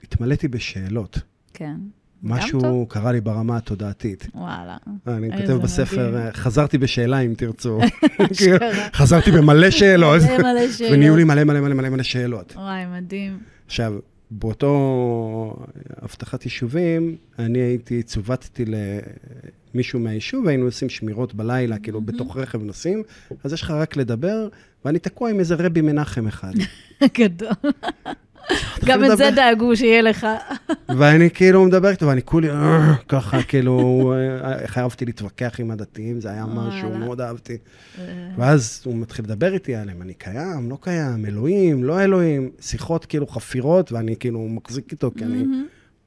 [0.02, 1.18] התמלאתי בשאלות.
[1.54, 1.76] כן.
[2.22, 4.26] משהו קרה לי ברמה התודעתית.
[4.34, 4.76] וואלה.
[5.06, 6.16] אני כותב בספר.
[6.16, 7.78] אה, חזרתי בשאלה אם תרצו.
[8.94, 10.22] חזרתי במלא שאלות.
[10.92, 12.52] ונהיו לי מלא מלא מלא מלא שאלות.
[12.56, 13.51] וואי, מדהים.
[13.72, 13.94] עכשיו,
[14.30, 15.56] באותו
[16.04, 18.64] אבטחת יישובים, אני הייתי, צוותתי
[19.74, 23.02] למישהו מהיישוב, והיינו עושים שמירות בלילה, כאילו בתוך רכב נוסעים,
[23.44, 24.48] אז יש לך רק לדבר,
[24.84, 26.52] ואני תקוע עם איזה רבי מנחם אחד.
[27.18, 27.48] גדול.
[28.84, 29.30] גם את זה.
[29.36, 30.26] דאגו שיהיה לך.
[30.98, 34.12] ואני כאילו מדבר איתו, ואני כולי, "אה", ככה, כאילו,
[34.44, 36.98] אה, חייבתי להתווכח עם הדתיים, זה היה משהו.
[36.98, 37.56] מאוד אהבתי.
[38.36, 43.26] ואז הוא מתחיל לדבר איתי עליהם, אני קיים, לא קיים, אלוהים, לא אלוהים, שיחות כאילו
[43.26, 45.44] חפירות, ואני כאילו מחזיק איתו, כי אני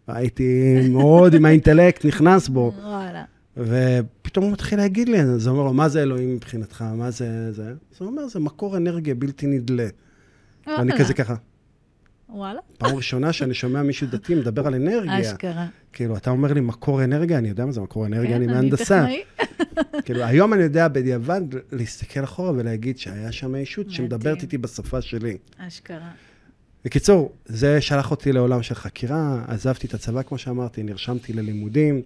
[0.07, 2.71] הייתי מאוד עם האינטלקט נכנס בו.
[2.83, 3.23] וואלה.
[3.57, 7.51] ופתאום הוא מתחיל להגיד לי, אז הוא אומר לו, מה זה אלוהים מבחינתך, מה זה
[7.51, 7.67] זה?
[7.69, 9.87] אז הוא אומר, זה מקור אנרגיה בלתי נדלה.
[10.67, 10.91] ואני.
[10.97, 11.35] כזה ככה,
[12.29, 12.59] וואלה.
[12.77, 15.21] פעם ראשונה שאני שומע מישהו דתי מדבר על אנרגיה.
[15.21, 15.65] אשכרה.
[15.93, 19.05] כאילו, אתה אומר לי מקור אנרגיה, אני יודע מה זה מקור אנרגיה, כן, אני מהנדסה.
[19.05, 19.23] טכנאי.
[20.05, 23.95] כאילו, היום אני יודע בדיעבד להסתכל אחורה ולהגיד שהיה שם ישות מדהים.
[23.97, 25.37] שמדברת איתי בשפה שלי.
[25.57, 26.11] אשכרה.
[26.85, 32.01] בקיצור, זה שלח אותי לעולם של חקירה, עזבתי את הצבא, כמו שאמרתי, נרשמתי ללימודים,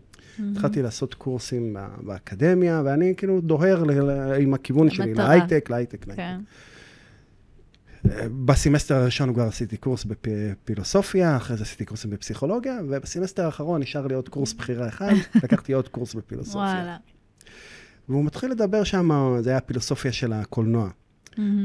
[0.51, 5.13] התחלתי לעשות קורסים באקדמיה, ואני כאילו דוהר ל- עם הכיוון שלי.
[5.13, 6.23] להייטק, להייטק, להייטק.
[8.45, 14.13] בסמסטר הראשון כבר עשיתי קורס בפילוסופיה, אחרי זה עשיתי קורסים בפסיכולוגיה, ובסמסטר האחרון נשאר לי
[14.13, 16.62] עוד קורס בחירה אחד, לקחתי עוד קורס בפילוסופיה.
[16.62, 16.97] וואלה.
[18.09, 20.89] והוא מתחיל לדבר שם, זה היה הפילוסופיה של הקולנוע.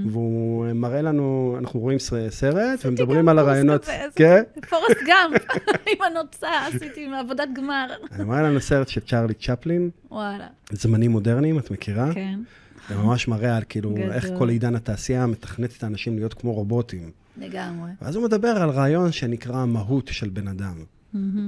[0.06, 1.98] והוא מראה לנו, אנחנו רואים
[2.28, 3.86] סרט, ומדברים על הרעיונות.
[4.16, 4.42] כן?
[4.68, 5.44] פורסט גאמפ,
[5.92, 7.86] עם הנוצה, עשיתי עם עבודת גמר.
[8.12, 9.90] אני מראה לנו סרט של צ'ארלי צ'פלין.
[10.10, 10.46] וואלה.
[10.70, 12.14] זמנים מודרניים, את מכירה?
[12.14, 12.40] כן.
[12.88, 17.10] זה ממש מראה על כאילו, איך כל עידן התעשייה מתכנת את האנשים להיות כמו רובוטים.
[17.36, 17.90] לגמרי.
[18.02, 20.84] ואז הוא מדבר על רעיון שנקרא המהות של בן אדם.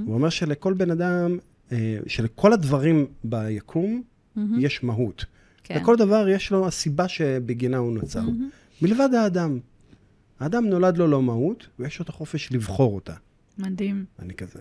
[0.05, 1.37] הוא אומר שלכל בן אדם,
[1.71, 4.01] אה, שלכל הדברים ביקום,
[4.59, 5.25] יש מהות.
[5.67, 5.79] כן.
[5.81, 8.21] לכל דבר יש לו הסיבה שבגינה הוא נוצר.
[8.21, 8.81] Mm-hmm.
[8.81, 9.59] מלבד האדם.
[10.39, 13.13] האדם נולד לו לא מהות, ויש לו את החופש לבחור אותה.
[13.57, 14.05] מדהים.
[14.19, 14.59] אני כזה...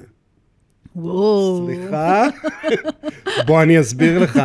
[0.96, 1.66] וואו.
[1.66, 2.26] סליחה?
[3.46, 4.42] בוא אני אסביר לך.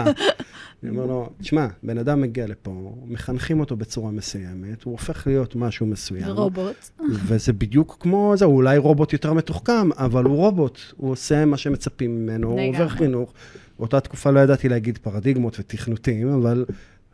[0.84, 5.56] אני אומר לו, תשמע, בן אדם מגיע לפה, מחנכים אותו בצורה מסוימת, הוא הופך להיות
[5.56, 6.28] משהו מסוים.
[6.28, 6.90] רובוט.
[7.12, 11.58] וזה בדיוק כמו זה, הוא אולי רובוט יותר מתוחכם, אבל הוא רובוט, הוא עושה מה
[11.58, 13.34] שמצפים ממנו, הוא עובר חינוך.
[13.82, 16.66] באותה תקופה לא ידעתי להגיד פרדיגמות ותכנותים, אבל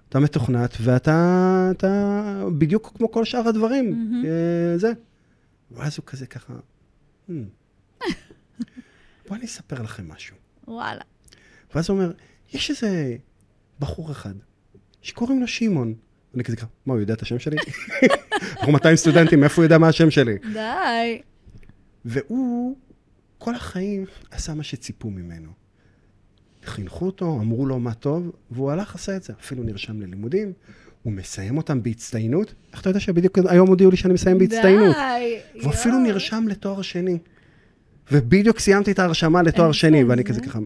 [0.09, 4.77] אתה מתוכנת, ואתה אתה בדיוק כמו כל שאר הדברים, mm-hmm.
[4.79, 4.91] זה.
[5.71, 6.53] ואז הוא כזה ככה,
[7.29, 7.31] hmm.
[9.27, 10.35] בואו אני אספר לכם משהו.
[10.67, 11.01] וואלה.
[11.75, 12.11] ואז הוא אומר,
[12.53, 13.15] יש איזה
[13.79, 14.33] בחור אחד,
[15.01, 15.93] שקוראים לו שמעון.
[16.35, 17.57] אני כזה ככה, מה, הוא יודע את השם שלי?
[18.57, 20.37] אנחנו 200 סטודנטים, איפה הוא יודע מה השם שלי?
[20.53, 21.21] די.
[22.05, 22.77] והוא,
[23.37, 25.66] כל החיים, עשה מה שציפו ממנו.
[26.67, 29.33] חינכו אותו, אמרו לו מה טוב, והוא הלך, עשה את זה.
[29.41, 30.53] אפילו נרשם ללימודים,
[31.03, 32.53] הוא מסיים אותם בהצטיינות.
[32.71, 34.95] איך אתה יודע שבדיוק היום הודיעו לי שאני מסיים בהצטיינות?
[34.95, 37.17] די, והוא אפילו נרשם לתואר שני.
[38.11, 40.59] ובדיוק סיימתי את ההרשמה לתואר שני, ואני כזה ככה,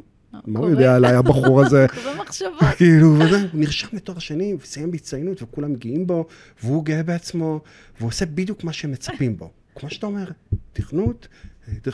[0.46, 1.86] מה הוא יודע עליי, הבחור הזה?
[2.22, 2.64] מחשבות.
[2.78, 6.26] כאילו, וזה, הוא נרשם לתואר שני, וסיים בהצטיינות, וכולם גאים בו,
[6.64, 7.62] והוא גאה בעצמו,
[7.98, 9.50] והוא עושה בדיוק מה שמצפים בו.
[9.76, 10.32] כמו שאתה אומר,
[10.74, 11.28] תכנות,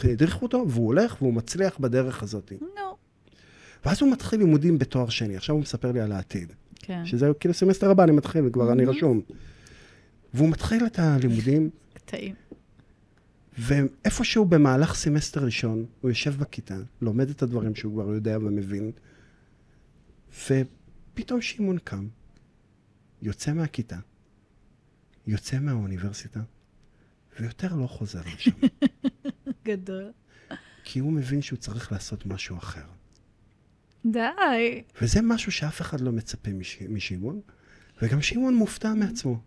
[0.04, 2.52] הדריכו אותו, והוא הולך, והוא מצליח בדרך הזאת.
[2.62, 3.07] נו.
[3.86, 6.54] ואז הוא מתחיל לימודים בתואר שני, עכשיו הוא מספר לי על העתיד.
[6.76, 7.06] כן.
[7.06, 9.22] שזה כאילו סמסטר הבא, אני מתחיל, כבר אני רשום.
[10.34, 11.70] והוא מתחיל את הלימודים.
[11.94, 12.36] קטעים.
[13.58, 18.92] ואיפשהו במהלך סמסטר ראשון, הוא יושב בכיתה, לומד את הדברים שהוא כבר יודע ומבין,
[20.34, 22.08] ופתאום שמעון קם,
[23.22, 23.98] יוצא מהכיתה,
[25.28, 26.40] יוצא מהאוניברסיטה,
[27.40, 28.52] ויותר לא חוזר לשם.
[29.66, 30.12] גדול.
[30.84, 32.86] כי הוא מבין שהוא צריך לעשות משהו אחר.
[34.06, 34.82] די.
[35.02, 36.78] וזה משהו שאף אחד לא מצפה מש...
[36.90, 37.40] משמעון,
[38.02, 39.40] וגם שמעון מופתע מעצמו.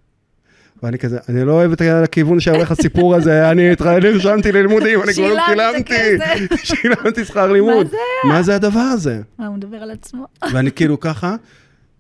[0.83, 3.71] ואני כזה, אני לא אוהב את הכיוון שהולך הסיפור הזה, אני
[4.03, 5.95] נרשמתי ללימודים, אני כבר לא שילמתי,
[6.69, 7.87] שילמתי שכר לימוד.
[7.87, 9.23] מה זה מה זה הדבר הזה?
[9.39, 10.27] מה, הוא מדבר על עצמו?
[10.53, 11.37] ואני כאילו ככה,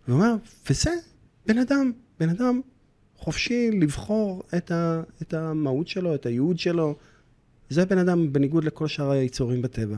[0.08, 0.34] ואומר,
[0.70, 0.90] וזה
[1.46, 2.60] בן אדם, בן אדם
[3.16, 6.96] חופשי לבחור את, ה, את המהות שלו, את הייעוד שלו.
[7.70, 9.96] זה בן אדם בניגוד לכל שאר היצורים בטבע.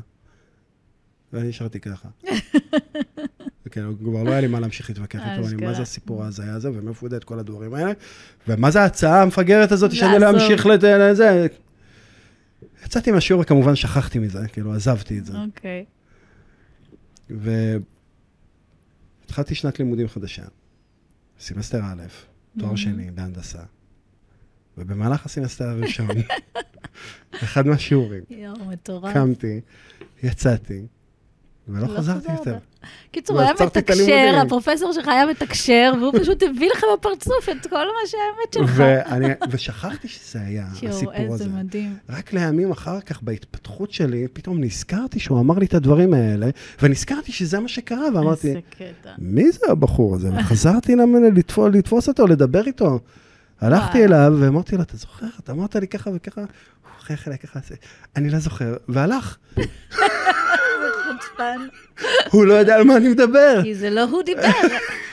[1.33, 2.09] ואני נשארתי ככה.
[3.73, 6.71] כן, כבר לא היה לי מה להמשיך להתווכח איתו, אני, מה זה הסיפור ההזיה הזה,
[6.71, 7.93] ומאיפה הוא יודע את כל הדברים האלה,
[8.49, 11.47] ומה זה ההצעה המפגרת הזאת שאני להמשיך לזה.
[12.85, 15.33] יצאתי מהשיעור, וכמובן שכחתי מזה, כאילו, עזבתי את זה.
[15.39, 15.85] אוקיי.
[19.25, 20.45] והתחלתי שנת לימודים חדשה,
[21.41, 22.03] סמסטר א',
[22.59, 23.63] תואר שני בהנדסה,
[24.79, 26.09] ובמהלך הסמסטר הראשון,
[27.45, 28.23] אחד מהשיעורים,
[29.13, 29.61] קמתי,
[30.23, 30.87] יצאתי,
[31.69, 32.57] ולא לא חזרתי יותר.
[33.11, 37.77] קיצור, הוא היה מתקשר, הפרופסור שלך היה מתקשר, והוא פשוט הביא לך בפרצוף את כל
[37.77, 38.83] מה שהאמת שלך.
[39.51, 41.23] ושכחתי שזה היה, הסיפור הזה.
[41.23, 41.97] יואו, איזה מדהים.
[42.09, 46.49] רק לימים אחר כך, בהתפתחות שלי, פתאום נזכרתי שהוא אמר לי את הדברים האלה,
[46.83, 48.55] ונזכרתי שזה מה שקרה, ואמרתי,
[49.19, 50.31] מי זה הבחור הזה?
[50.39, 50.97] וחזרתי
[51.73, 53.01] לתפוס אותו, לדבר איתו.
[53.61, 55.27] הלכתי אליו ואמרתי לו, אתה זוכר?
[55.41, 56.47] אתה אמרת לי ככה וככה, הוא
[57.01, 57.61] חייך אליי ככה,
[58.17, 59.37] אני לא זוכר, והלך.
[61.23, 61.67] חוצפן.
[62.31, 63.61] הוא לא יודע על מה אני מדבר.
[63.63, 64.43] כי זה לא הוא דיבר.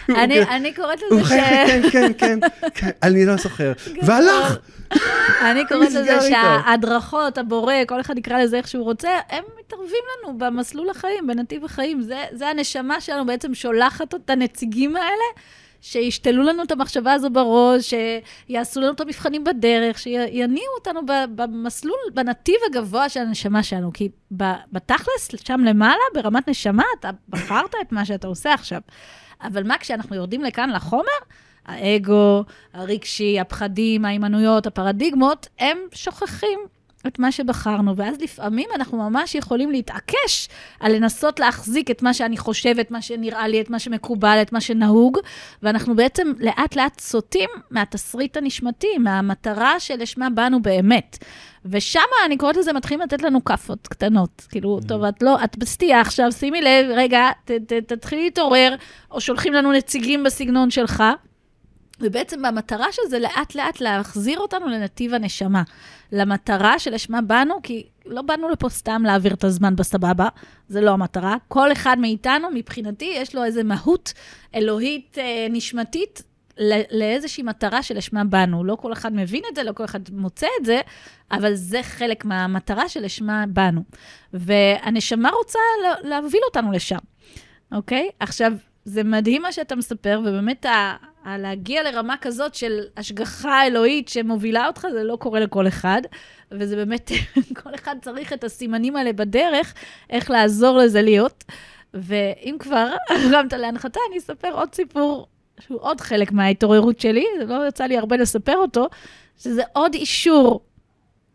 [0.56, 1.30] אני קוראת לזה ש...
[1.30, 2.40] כן, כן, כן,
[2.74, 3.72] כן, אני לא זוכר.
[4.06, 4.58] והלך.
[5.42, 10.38] אני קוראת לזה שההדרכות, הבורא, כל אחד יקרא לזה איך שהוא רוצה, הם מתערבים לנו
[10.38, 12.02] במסלול החיים, בנתיב החיים.
[12.32, 15.26] זה הנשמה שלנו בעצם שולחת את הנציגים האלה.
[15.82, 17.94] שישתלו לנו את המחשבה הזו בראש,
[18.48, 21.02] שיעשו לנו את המבחנים בדרך, שיניעו אותנו
[21.36, 23.94] במסלול, בנתיב הגבוה של הנשמה שלנו.
[23.94, 24.10] כי
[24.72, 28.82] בתכלס, שם למעלה, ברמת נשמה, אתה בחרת את מה שאתה עושה עכשיו.
[29.42, 31.20] אבל מה כשאנחנו יורדים לכאן לחומר?
[31.66, 36.60] האגו, הרגשי, הפחדים, ההימנויות, הפרדיגמות, הם שוכחים
[37.08, 42.38] את מה שבחרנו, ואז לפעמים אנחנו ממש יכולים להתעקש על לנסות להחזיק את מה שאני
[42.38, 45.18] חושבת, מה שנראה לי, את מה שמקובל, את מה שנהוג,
[45.64, 51.18] ואנחנו בעצם לאט-לאט סוטים מהתסריט הנשמתי, מהמטרה שלשמה באנו באמת.
[51.66, 54.48] ושם, אני קוראת לזה, מתחילים לתת לנו כאפות קטנות.
[54.50, 54.88] כאילו, mm.
[54.88, 58.76] טוב, את לא, את בסטייה עכשיו, שימי לב, רגע, ת, ת, תתחילי להתעורר,
[59.12, 61.04] או שולחים לנו נציגים בסגנון שלך.
[62.02, 65.64] ובעצם המטרה של זה לאט-לאט להחזיר אותנו לנתיב הנשמה.
[66.12, 70.28] למטרה שלשמה באנו, כי לא באנו לפה סתם להעביר את הזמן בסבבה,
[70.68, 71.36] זה לא המטרה.
[71.48, 74.14] כל אחד מאיתנו, מבחינתי, יש לו איזו מהות
[74.56, 76.24] אלוהית אה, נשמתית
[76.92, 78.64] לאיזושהי מטרה שלשמה באנו.
[78.64, 80.82] לא כל אחד מבין את זה, לא כל אחד מוצא את זה,
[81.32, 83.82] אבל זה חלק מהמטרה שלשמה באנו.
[84.34, 85.60] והנשמה רוצה
[86.04, 86.98] להוביל אותנו לשם,
[87.72, 88.10] אוקיי?
[88.20, 88.54] עכשיו,
[88.90, 94.68] זה מדהים מה שאתה מספר, ובאמת ה- ה- להגיע לרמה כזאת של השגחה אלוהית שמובילה
[94.68, 96.02] אותך, זה לא קורה לכל אחד,
[96.52, 97.12] וזה באמת,
[97.64, 99.74] כל אחד צריך את הסימנים האלה בדרך,
[100.10, 101.44] איך לעזור לזה להיות.
[101.94, 105.28] ואם כבר הרמת להנחתה, אני אספר עוד סיפור
[105.60, 108.88] שהוא עוד חלק מההתעוררות שלי, זה לא יצא לי הרבה לספר אותו,
[109.38, 110.62] שזה עוד אישור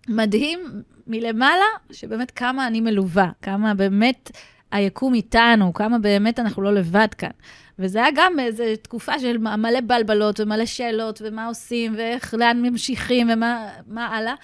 [0.09, 4.31] מדהים מלמעלה, שבאמת כמה אני מלווה, כמה באמת
[4.75, 7.31] היקום איתנו, כמה באמת אנחנו לא לבד כאן.
[7.79, 13.31] וזה היה גם איזו תקופה של מלא בלבלות ומלא שאלות, ומה עושים, ואיך, לאן ממשיכים,
[13.31, 14.35] ומה הלאה.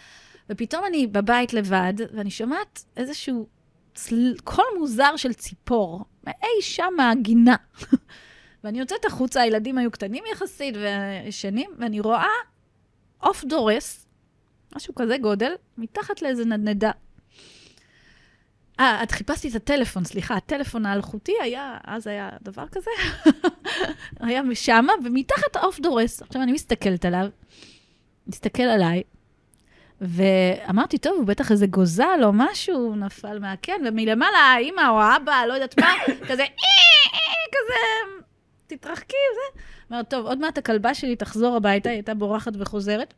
[0.51, 3.47] ופתאום אני בבית לבד, ואני שומעת איזשהו
[3.95, 4.35] צל...
[4.45, 7.57] קול מוזר של ציפור, מאי שם מהגינה.
[8.65, 12.27] ואני יוצאת החוצה, הילדים היו קטנים יחסית וישנים, ואני רואה
[13.19, 14.07] עוף דורס,
[14.77, 16.91] משהו כזה גודל, מתחת לאיזה נדנדה.
[18.81, 22.91] אה, את חיפשתי את הטלפון, סליחה, הטלפון האלחוטי היה, אז היה דבר כזה,
[24.21, 26.23] היה משמה, ומתחת העוף דורס.
[26.23, 27.27] עכשיו אני מסתכלת עליו,
[28.27, 29.03] מסתכל עליי,
[30.01, 35.53] ואמרתי, טוב, הוא בטח איזה גוזל או משהו, נפל מהקן, ומלמעלה האימא או האבא, לא
[35.55, 35.93] יודעת מה,
[36.29, 36.45] כזה,
[37.53, 37.81] כזה,
[38.67, 39.63] תתרחקי, וזה.
[39.91, 43.15] אומרת, טוב, עוד מעט הכלבה שלי תחזור הביתה, היא הייתה בורחת וחוזרת.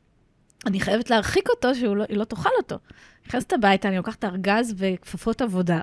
[0.66, 2.78] אני חייבת להרחיק אותו, שהיא לא, לא תאכל אותו.
[3.26, 5.80] נכנסת הביתה, אני לוקחת ארגז וכפפות עבודה,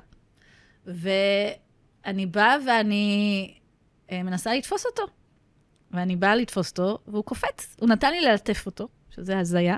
[0.86, 3.54] ואני באה ואני
[4.10, 5.02] אה, מנסה לתפוס אותו.
[5.90, 7.76] ואני באה לתפוס אותו, והוא קופץ.
[7.80, 9.76] הוא נתן לי ללטף אותו, שזה הזיה.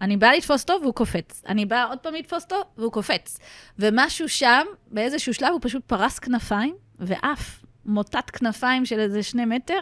[0.00, 1.42] אני באה לתפוס אותו והוא קופץ.
[1.48, 3.38] אני באה עוד פעם לתפוס אותו והוא קופץ.
[3.78, 7.64] ומשהו שם, באיזשהו שלב, הוא פשוט פרס כנפיים ועף.
[7.84, 9.80] מוטת כנפיים של איזה שני מטר,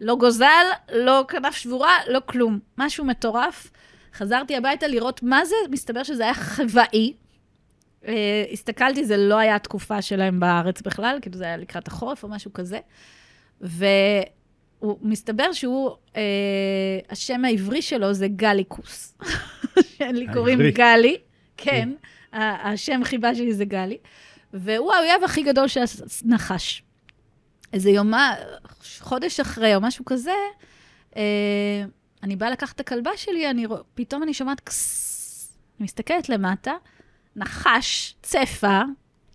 [0.00, 2.58] לא גוזל, לא כנף שבורה, לא כלום.
[2.78, 3.70] משהו מטורף.
[4.14, 7.12] חזרתי הביתה לראות מה זה, מסתבר שזה היה חוואי.
[8.02, 8.06] Uh,
[8.52, 12.52] הסתכלתי, זה לא היה התקופה שלהם בארץ בכלל, כאילו זה היה לקראת החורף או משהו
[12.52, 12.78] כזה.
[14.82, 16.16] ומסתבר שהוא, uh,
[17.10, 19.18] השם העברי שלו זה גליקוס.
[20.00, 21.16] לי קוראים גלי,
[21.56, 21.90] כן,
[22.32, 22.38] כן.
[22.62, 23.98] השם חיבה שלי זה גלי.
[24.54, 25.80] והוא האויב הכי גדול של
[26.24, 26.83] הנחש.
[27.74, 28.34] איזה יומה,
[29.00, 30.34] חודש אחרי או משהו כזה,
[31.16, 31.84] אה,
[32.22, 36.72] אני באה לקחת את הכלבה שלי, אני, פתאום אני שומעת קסס, אני מסתכלת למטה,
[37.36, 38.80] נחש, צפה,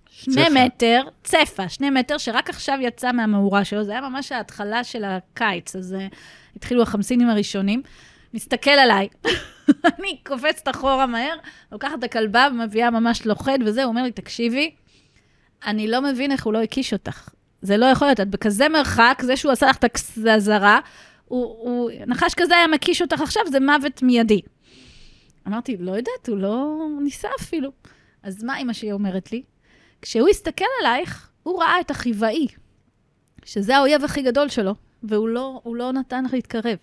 [0.10, 0.66] שני צפה.
[0.66, 5.76] מטר, צפה, שני מטר, שרק עכשיו יצא מהמאורה שלו, זה היה ממש ההתחלה של הקיץ,
[5.76, 6.16] אז uh,
[6.56, 7.82] התחילו החמסינים הראשונים.
[8.34, 9.08] מסתכל עליי,
[10.00, 11.36] אני קופצת אחורה מהר,
[11.72, 14.76] לוקחת את הכלבה ומביאה ממש לוכד וזה, הוא אומר לי, תקשיבי,
[15.66, 17.30] אני לא מבין איך הוא לא הקיש אותך.
[17.62, 19.86] זה לא יכול להיות, את בכזה מרחק, זה שהוא עשה לך את
[20.28, 20.80] האזהרה,
[21.26, 24.42] הוא, הוא, נחש כזה היה מקיש אותך עכשיו, זה מוות מיידי.
[25.48, 27.72] אמרתי, לא יודעת, הוא לא ניסה אפילו.
[28.24, 29.44] אז מה אימא שלי אומרת לי?
[30.02, 32.48] כשהוא הסתכל עלייך, הוא ראה את החיוואי,
[33.46, 36.78] שזה האויב הכי גדול שלו, והוא לא, לא נתן לך להתקרב.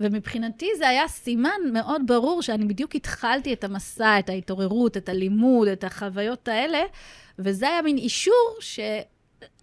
[0.00, 5.68] ומבחינתי זה היה סימן מאוד ברור שאני בדיוק התחלתי את המסע, את ההתעוררות, את הלימוד,
[5.68, 6.82] את החוויות האלה,
[7.38, 8.80] וזה היה מין אישור ש...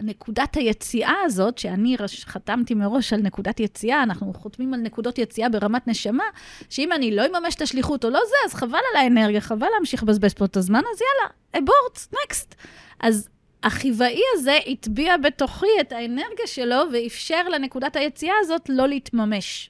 [0.01, 5.87] נקודת היציאה הזאת, שאני חתמתי מראש על נקודת יציאה, אנחנו חותמים על נקודות יציאה ברמת
[5.87, 6.23] נשמה,
[6.69, 10.03] שאם אני לא אממש את השליחות או לא זה, אז חבל על האנרגיה, חבל להמשיך
[10.03, 12.55] לבזבז פה את הזמן, אז יאללה, אבורט, נקסט.
[12.99, 13.29] אז
[13.63, 19.69] החיוואי הזה הטביע בתוכי את האנרגיה שלו ואפשר לנקודת היציאה הזאת לא להתממש.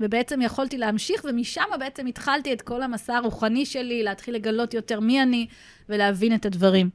[0.00, 5.22] ובעצם יכולתי להמשיך, ומשם בעצם התחלתי את כל המסע הרוחני שלי, להתחיל לגלות יותר מי
[5.22, 5.46] אני
[5.88, 6.90] ולהבין את הדברים.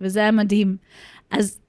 [0.00, 0.76] וזה היה מדהים.
[1.30, 1.60] אז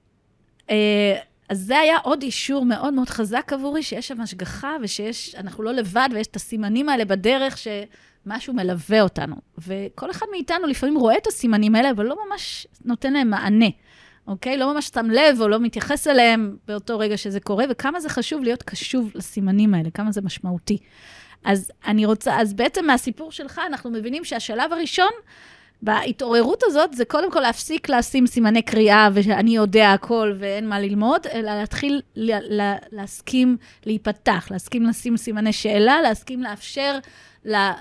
[1.48, 5.72] אז זה היה עוד אישור מאוד מאוד חזק עבורי, שיש שם השגחה ושיש, אנחנו לא
[5.72, 9.36] לבד ויש את הסימנים האלה בדרך שמשהו מלווה אותנו.
[9.58, 13.66] וכל אחד מאיתנו לפעמים רואה את הסימנים האלה, אבל לא ממש נותן להם מענה,
[14.26, 14.56] אוקיי?
[14.56, 18.42] לא ממש שם לב או לא מתייחס אליהם באותו רגע שזה קורה, וכמה זה חשוב
[18.42, 20.78] להיות קשוב לסימנים האלה, כמה זה משמעותי.
[21.44, 25.12] אז אני רוצה, אז בעצם מהסיפור שלך, אנחנו מבינים שהשלב הראשון
[25.84, 31.26] בהתעוררות הזאת, זה קודם כל להפסיק לשים סימני קריאה, ושאני יודע הכל ואין מה ללמוד,
[31.26, 36.98] אלא להתחיל ל- ל- להסכים להיפתח, להסכים לשים סימני שאלה, להסכים לאפשר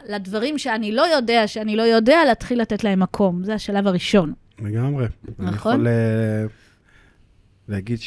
[0.09, 3.43] לדברים שאני לא יודע, שאני לא יודע, להתחיל לתת להם מקום.
[3.43, 4.33] זה השלב הראשון.
[4.59, 5.05] לגמרי.
[5.25, 5.47] נכון.
[5.47, 5.89] אני יכול uh,
[7.67, 7.99] להגיד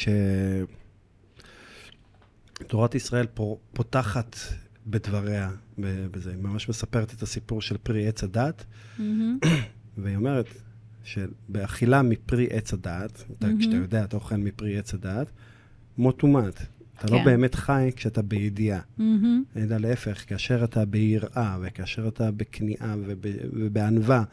[2.63, 3.25] שתורת ישראל
[3.73, 4.35] פותחת
[4.87, 6.29] בדבריה, בזה.
[6.29, 8.63] היא ממש מספרת את הסיפור של פרי עץ הדת,
[8.99, 9.45] mm-hmm.
[9.97, 10.45] והיא אומרת
[11.03, 13.45] שבאכילה מפרי עץ הדת, mm-hmm.
[13.59, 15.31] כשאתה יודע, אתה אוכל מפרי עץ הדת,
[15.97, 16.61] מות ומת.
[16.97, 17.17] אתה לא כן.
[17.17, 18.79] לא באמת חי כשאתה בידיעה.
[18.79, 19.01] Mm-hmm.
[19.55, 24.23] אלא להפך, כאשר אתה ביראה, וכאשר אתה בכניעה וב, ובענווה,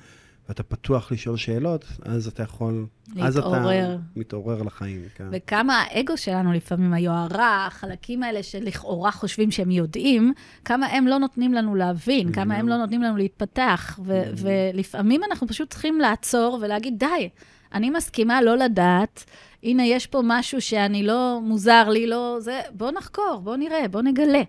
[0.49, 2.87] ואתה פתוח לשאול שאלות, אז אתה יכול...
[3.15, 3.29] להתעורר.
[3.29, 5.03] אז אתה מתעורר לחיים.
[5.15, 5.25] כן.
[5.33, 10.33] וכמה האגו שלנו לפעמים, היוהרה, החלקים האלה שלכאורה חושבים שהם יודעים,
[10.65, 14.01] כמה הם לא נותנים לנו להבין, כמה הם לא נותנים לנו להתפתח.
[14.05, 17.29] ו- ולפעמים אנחנו פשוט צריכים לעצור ולהגיד, די,
[17.75, 19.25] אני מסכימה לא לדעת.
[19.65, 24.03] הנה, יש פה משהו שאני לא, מוזר לי, לא, זה, בוא נחקור, בוא נראה, בוא
[24.03, 24.43] נגלה.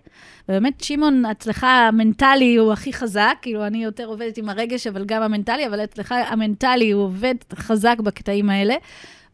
[0.48, 5.22] ובאמת, שמעון, אצלך המנטלי הוא הכי חזק, כאילו, אני יותר עובדת עם הרגש, אבל גם
[5.22, 8.74] המנטלי, אבל אצלך המנטלי הוא עובד חזק בקטעים האלה.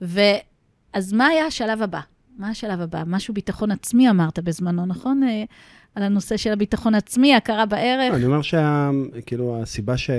[0.00, 2.00] ואז מה היה השלב הבא?
[2.38, 3.02] מה השלב הבא?
[3.06, 5.22] משהו ביטחון עצמי אמרת בזמנו, נכון?
[5.94, 8.14] על הנושא של הביטחון עצמי, הכרה בערך.
[8.14, 10.10] אני אומר שכאילו, הסיבה ש...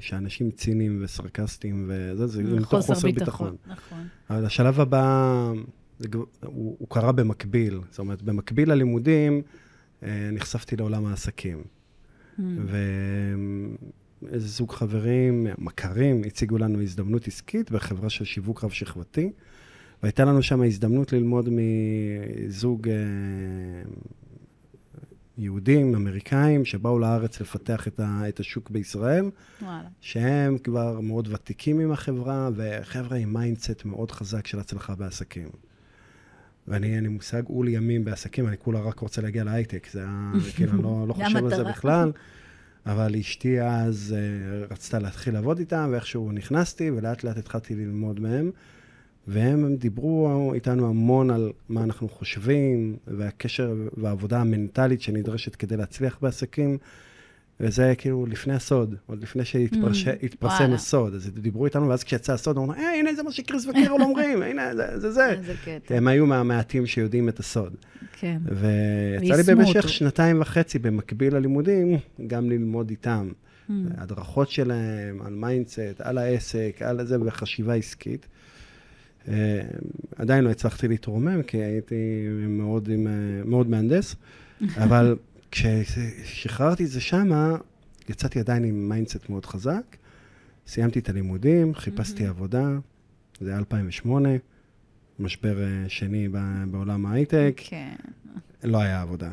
[0.00, 3.56] שאנשים ציניים וסרקסטיים וזה, זה מתוך חוסר ביטחון.
[3.66, 4.06] נכון.
[4.30, 5.52] אבל השלב הבא,
[6.44, 7.80] הוא, הוא קרה במקביל.
[7.90, 9.42] זאת אומרת, במקביל ללימודים,
[10.02, 11.62] אה, נחשפתי לעולם העסקים.
[12.38, 12.42] Mm.
[14.22, 19.30] ואיזה זוג חברים, מכרים, הציגו לנו הזדמנות עסקית בחברה של שיווק רב-שכבתי.
[20.02, 22.94] והייתה לנו שם הזדמנות ללמוד מזוג אה,
[25.38, 29.30] יהודים, אמריקאים, שבאו לארץ לפתח את, ה, את השוק בישראל,
[29.62, 29.88] וואלה.
[30.00, 35.48] שהם כבר מאוד ותיקים עם החברה, וחבר'ה עם mindset מאוד חזק של הצלחה בעסקים.
[36.68, 40.32] ואני, אין לי מושג עול ימים בעסקים, אני כולה רק רוצה להגיע להייטק, זה היה,
[40.56, 42.12] כאילו, אני לא, לא חושב על זה בכלל.
[42.86, 48.50] אבל אשתי אז אה, רצתה להתחיל לעבוד איתם, ואיכשהו נכנסתי, ולאט לאט התחלתי ללמוד מהם.
[49.28, 56.78] והם דיברו איתנו המון על מה אנחנו חושבים, והקשר והעבודה המנטלית שנדרשת כדי להצליח בעסקים.
[57.60, 61.14] וזה כאילו לפני הסוד, עוד לפני שהתפרסם mm, הסוד.
[61.14, 64.74] אז דיברו איתנו, ואז כשיצא הסוד, אמרו, אה, הנה זה מה שקריס וקרול אומרים, הנה,
[64.74, 65.10] זה זה.
[65.10, 65.34] זה.
[65.96, 67.74] הם היו מהמעטים שיודעים את הסוד.
[68.12, 68.38] כן.
[68.44, 73.30] ויצא לי במשך שנתיים וחצי, במקביל ללימודים, גם ללמוד איתם.
[73.68, 73.72] Mm.
[73.96, 78.26] הדרכות שלהם, על mindset, על העסק, על זה, וחשיבה עסקית.
[79.28, 79.60] אה,
[80.16, 83.06] עדיין לא הצלחתי להתרומם, כי הייתי מאוד, עם,
[83.44, 84.16] מאוד מהנדס,
[84.84, 85.16] אבל
[85.50, 87.56] כששחררתי את זה שמה,
[88.08, 89.96] יצאתי עדיין עם mindset מאוד חזק.
[90.66, 92.68] סיימתי את הלימודים, חיפשתי עבודה,
[93.40, 94.28] זה היה 2008,
[95.18, 96.28] משבר אה, שני
[96.70, 97.54] בעולם ההייטק.
[97.56, 97.94] כן.
[98.64, 99.30] לא היה עבודה.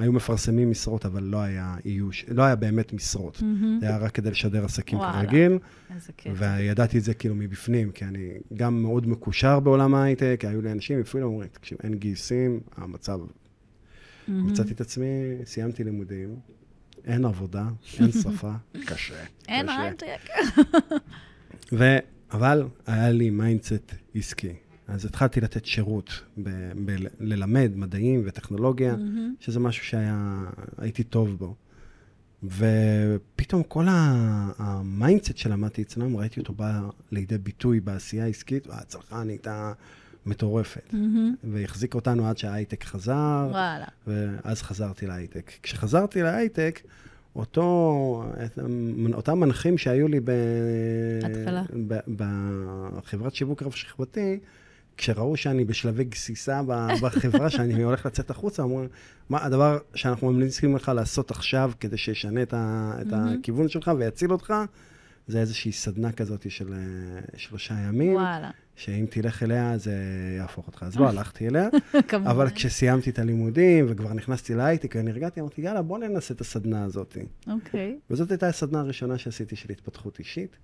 [0.00, 3.36] היו מפרסמים משרות, אבל לא היה איוש, לא היה באמת משרות.
[3.36, 3.80] Mm-hmm.
[3.80, 5.12] זה היה רק כדי לשדר עסקים וואלה.
[5.12, 5.58] כרגיל.
[5.94, 6.32] איזה כיף.
[6.36, 11.00] וידעתי את זה כאילו מבפנים, כי אני גם מאוד מקושר בעולם ההייטק, היו לי אנשים,
[11.00, 13.18] אפילו אומרים, תקשיב, אין גיוסים, המצב...
[13.20, 14.32] Mm-hmm.
[14.32, 15.06] מצאתי את עצמי,
[15.44, 16.36] סיימתי לימודים,
[17.04, 17.68] אין עבודה,
[18.00, 18.52] אין שפה,
[18.88, 19.24] קשה.
[19.48, 20.28] אין הייטק.
[21.72, 21.96] ו...
[22.32, 24.52] אבל היה לי mindset עסקי.
[24.90, 26.20] אז התחלתי לתת שירות,
[27.18, 29.44] בללמד מדעים וטכנולוגיה, mm-hmm.
[29.44, 31.54] שזה משהו שהייתי טוב בו.
[32.44, 36.80] ופתאום כל ה mindset שלמדתי אצלם, ראיתי אותו בא
[37.12, 39.72] לידי ביטוי בעשייה העסקית, וההצלחה נהייתה
[40.26, 40.90] מטורפת.
[40.90, 41.36] Mm-hmm.
[41.44, 43.86] והחזיק אותנו עד שההייטק חזר, וואלה.
[44.06, 45.52] ואז חזרתי להייטק.
[45.62, 46.80] כשחזרתי להייטק,
[47.36, 48.24] אותו,
[49.14, 50.30] אותם מנחים שהיו לי ב,
[52.16, 54.38] בחברת שיווק רב-שכבתי,
[55.00, 56.60] כשראו שאני בשלבי גסיסה
[57.02, 58.82] בחברה, שאני הולך לצאת החוצה, אמרו,
[59.28, 64.32] מה הדבר שאנחנו ממליצים לך לעשות עכשיו כדי שישנה את, ה, את הכיוון שלך ויציל
[64.32, 64.54] אותך?
[65.26, 66.78] זה איזושהי סדנה כזאת של אה,
[67.36, 68.14] שלושה ימים.
[68.14, 68.50] וואלה.
[68.76, 69.94] שאם תלך אליה, זה
[70.38, 70.82] יהפוך אותך.
[70.82, 71.68] אז לא הלכתי אליה,
[72.30, 77.16] אבל כשסיימתי את הלימודים וכבר נכנסתי להייטק ונרגעתי, אמרתי, יאללה, בוא ננסה את הסדנה הזאת.
[77.46, 77.96] אוקיי.
[77.98, 78.12] Okay.
[78.12, 80.56] וזאת הייתה הסדנה הראשונה שעשיתי של התפתחות אישית.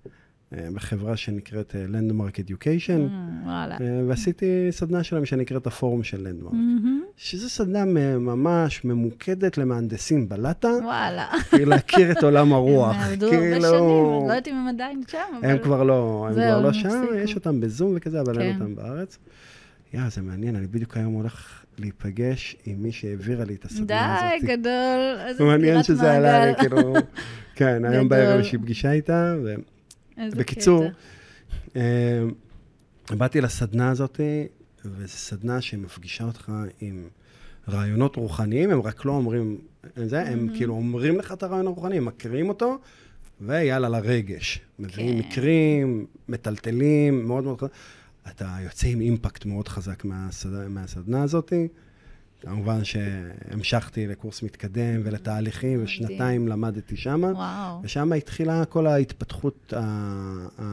[0.53, 3.47] אה, בחברה שנקראת אה, Landmark Education, mm.
[3.47, 7.05] אה, ועשיתי סדנה שלהם שנקראת הפורום של Landmark, mm-hmm.
[7.17, 7.85] שזו סדנה
[8.19, 11.27] ממש ממוקדת למהנדסים בלטה, וואלה.
[11.53, 12.95] להכיר את עולם הרוח.
[12.95, 15.49] הם עבדו הרבה כאילו- שנים, לא יודעת אם הם עדיין שם, אבל...
[15.49, 18.61] הם כבר לא, הם כבר לא שם, יש אותם בזום וכזה, אבל אין כן.
[18.61, 19.17] אותם בארץ.
[19.93, 24.35] יא, זה מעניין, אני בדיוק היום הולך להיפגש עם מי שהעבירה לי את הסדנה די,
[24.35, 24.59] הזאת.
[24.59, 25.27] גדול.
[25.27, 26.59] איזה מעניין סגירת שזה עלה לי, מעגל.
[26.59, 26.93] כאילו,
[27.55, 28.39] כן, היום בערב.
[28.39, 29.55] יש לי פגישה איתה, ו...
[30.17, 31.79] איזה בקיצור, קטע.
[31.79, 32.23] אה,
[33.17, 34.19] באתי לסדנה הזאת,
[34.85, 36.51] וזו סדנה שמפגישה אותך
[36.81, 37.07] עם
[37.69, 39.57] רעיונות רוחניים, הם רק לא אומרים
[39.95, 42.77] זה, הם כאילו אומרים לך את הרעיון הרוחני, הם מקריאים אותו,
[43.41, 44.59] ויאללה, לרגש.
[44.79, 45.27] מביאים כן.
[45.27, 47.71] מקרים, מטלטלים, מאוד מאוד חזק.
[48.27, 50.67] אתה יוצא עם אימפקט מאוד חזק מהסד...
[50.67, 51.53] מהסדנה הזאת.
[52.41, 55.83] כמובן שהמשכתי לקורס מתקדם ולתהליכים.
[55.83, 57.23] ושנתיים למדתי שם.
[57.23, 57.79] וואו.
[57.83, 59.79] ושם התחילה כל ההתפתחות, ה,
[60.59, 60.63] ה,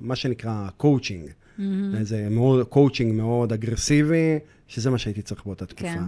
[0.00, 1.30] מה שנקרא קואוצ'ינג.
[1.58, 2.04] מהמם.
[2.04, 5.94] זה מאוד, קואוצ'ינג מאוד אגרסיבי, שזה מה שהייתי צריך באותה תקופה.
[5.94, 6.02] כן.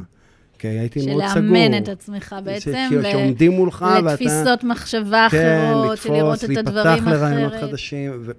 [0.58, 1.34] כי הייתי מאוד סגור.
[1.34, 4.12] שלאמן את עצמך בעצם שעומדים מולך ואתה...
[4.12, 7.70] לתפיסות מחשבה אחרות, של לראות את הדברים להיפתח לרעיונות אחרת.
[7.70, 8.12] חדשים.
[8.20, 8.30] ו...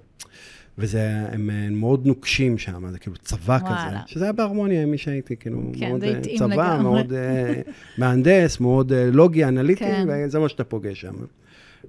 [0.78, 3.86] וזה, הם אה, מאוד נוקשים שם, זה כאילו צבא וואלה.
[3.88, 6.82] כזה, שזה היה בהרמוניה עם מי שהייתי, כאילו, כן, מאוד אה, צבא, לגמרי.
[6.82, 7.60] מאוד אה,
[7.98, 10.06] מהנדס, מאוד לוגי, אנליטי, כן.
[10.08, 11.14] וזה מה שאתה פוגש שם.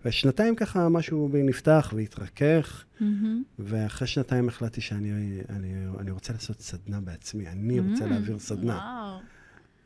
[0.05, 3.43] ושנתיים ככה משהו בי נפתח והתרכך, מהמם.
[3.59, 5.11] ואחרי שנתיים החלטתי שאני
[5.49, 5.67] אני,
[5.99, 8.73] אני רוצה לעשות סדנה בעצמי, אני רוצה Mm, להעביר סדנה.
[8.73, 9.19] וואו.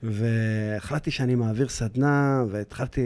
[0.04, 3.02] והחלטתי שאני מעביר סדנה, והתחלתי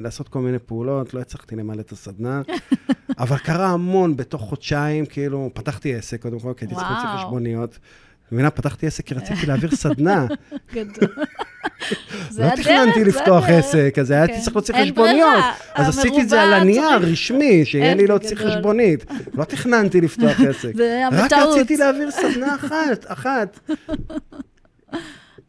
[0.00, 2.42] לעשות כל מיני פעולות, לא הצלחתי למלא את הסדנה,
[3.18, 7.18] אבל קרה המון בתוך חודשיים, כאילו, פתחתי עסק, קודם כל, כי הייתי צריך להוציא.
[7.18, 7.78] חשבוניות.
[8.32, 10.26] מבינה, פתחתי עסק כי רציתי להעביר סדנה.
[10.74, 11.08] גדול.
[12.38, 13.44] לא תכננתי לפתוח.
[13.48, 14.40] עסק, אז הייתי כן.
[14.40, 15.44] צריך להוציא חשבוניות.
[15.74, 18.36] אז עשיתי את זה על הנייר, רשמי, שיהיה לי להוציא.
[18.36, 19.04] חשבונית.
[19.34, 20.72] לא תכננתי לפתוח עסק.
[21.12, 21.32] רק.
[21.32, 23.70] רציתי להעביר סדנה אחת, אחת.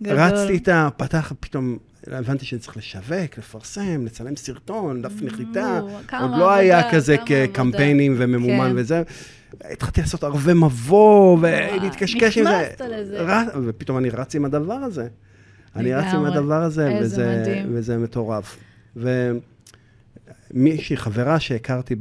[0.04, 0.18] גדול.
[0.20, 1.78] רצתי איתה, פתח, פתאום
[2.08, 5.80] הבנתי שאני צריך לשווק, לפרסם, לצלם סרטון, דף נחיתה.
[6.22, 7.16] עוד לא היה כזה.
[7.54, 8.76] קמפיינים וממומן כן.
[8.78, 9.04] וזה.
[9.72, 12.52] התחלתי לעשות ערבי מבוא, ולהתקשקש עם זה.
[12.62, 13.22] נכנסת לזה.
[13.22, 15.08] רץ- ופתאום אני רץ עם הדבר הזה.
[15.76, 16.26] אני רץ עם.
[16.26, 17.44] הדבר הזה, וזה.
[17.72, 18.58] וזה מטורף.
[20.54, 21.96] ומישהי, חברה שהכרתי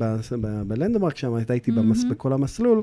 [0.67, 2.83] בלנדמרק שם, הייתה איתי במס, בכל המסלול,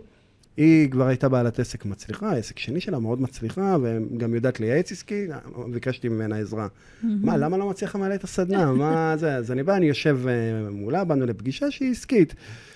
[0.60, 5.28] היא כבר הייתה בעלת עסק מצליחה, עסק שני שלה מאוד מצליחה, וגם יודעת לייעץ עסקי,
[5.72, 6.68] ביקשתי ממנה עזרה.
[7.04, 8.72] מה, למה לא מצליח למלא את הסדנה?
[8.72, 9.36] מה זה?
[9.36, 12.36] אז אני בא, אני יושב אה, מולה, באנו לפגישה שהיא עסקית.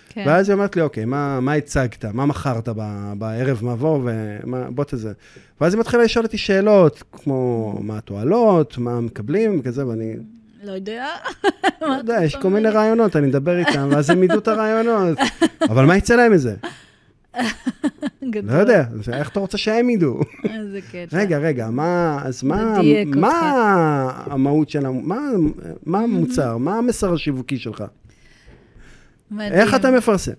[0.09, 0.23] כן.
[0.27, 2.05] ואז היא אומרת לי, אוקיי, מה, מה הצגת?
[2.05, 4.09] מה מכרת ב, בערב מבוא?
[4.69, 5.11] בוא תזה.
[5.61, 10.15] ואז היא מתחילה לשאול אותי שאלות, כמו מה התועלות, מה מקבלים, כזה, ואני,
[10.63, 11.07] לא יודע.
[11.81, 15.17] לא יודע, יש כל מיני רעיונות, אני מדבר איתם, ואז הם ידעו את הרעיונות.
[15.71, 16.55] אבל מה יצא להם מזה?
[18.29, 18.51] גדול.
[18.55, 20.19] לא יודע, אז איך אתה רוצה שהם ידעו?
[20.43, 21.17] איזה קטע.
[21.17, 25.19] רגע, רגע, מה, אז מה, מה המהות של, מה,
[25.85, 27.83] מה המוצר, מה המסר השיווקי שלך?
[29.31, 29.53] מדהים.
[29.53, 30.31] איך אתה מפרסם?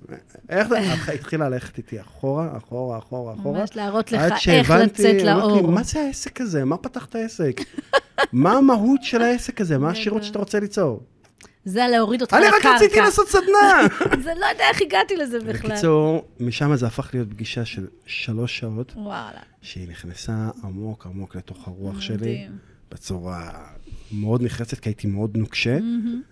[0.49, 1.13] איך אתה...
[1.13, 3.61] התחילה ללכת איתי אחורה, אחורה, אחורה, אחורה.
[3.61, 5.71] ממש להראות לך איך לצאת לאור.
[5.71, 6.65] מה זה העסק הזה?
[6.65, 7.61] מה פתחת עסק?
[8.33, 9.79] מה המהות של העסק הזה?
[9.79, 10.25] מה השירות.
[10.25, 11.03] שאתה רוצה ליצור?
[11.65, 12.69] זה להוריד אותך אני לקרקע.
[12.69, 13.83] רק רציתי לעשות סדנה!
[14.25, 15.71] זה לא יודע איך הגעתי לזה בכלל.
[15.71, 19.41] בקיצור, משם זה הפך להיות פגישה של שלוש שעות, וואלה.
[19.63, 22.59] שהיא נכנסה עמוק עמוק לתוך הרוח שלי, מדהים.
[22.93, 23.51] בצורה
[24.13, 25.75] מאוד נחרצת, כי הייתי מאוד נוקשה.
[25.81, 26.23] מהמם.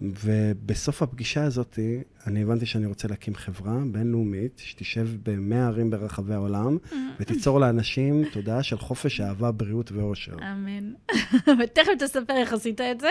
[0.00, 1.78] ובסוף הפגישה הזאת,
[2.26, 6.78] אני הבנתי שאני רוצה להקים חברה בינלאומית, שתשב במאה ערים ברחבי העולם,
[7.20, 10.32] ותיצור לאנשים תודעה של חופש, אהבה, בריאות ואושר.
[10.52, 10.92] אמן.
[11.60, 13.08] ותכף תספר איך עשית את זה.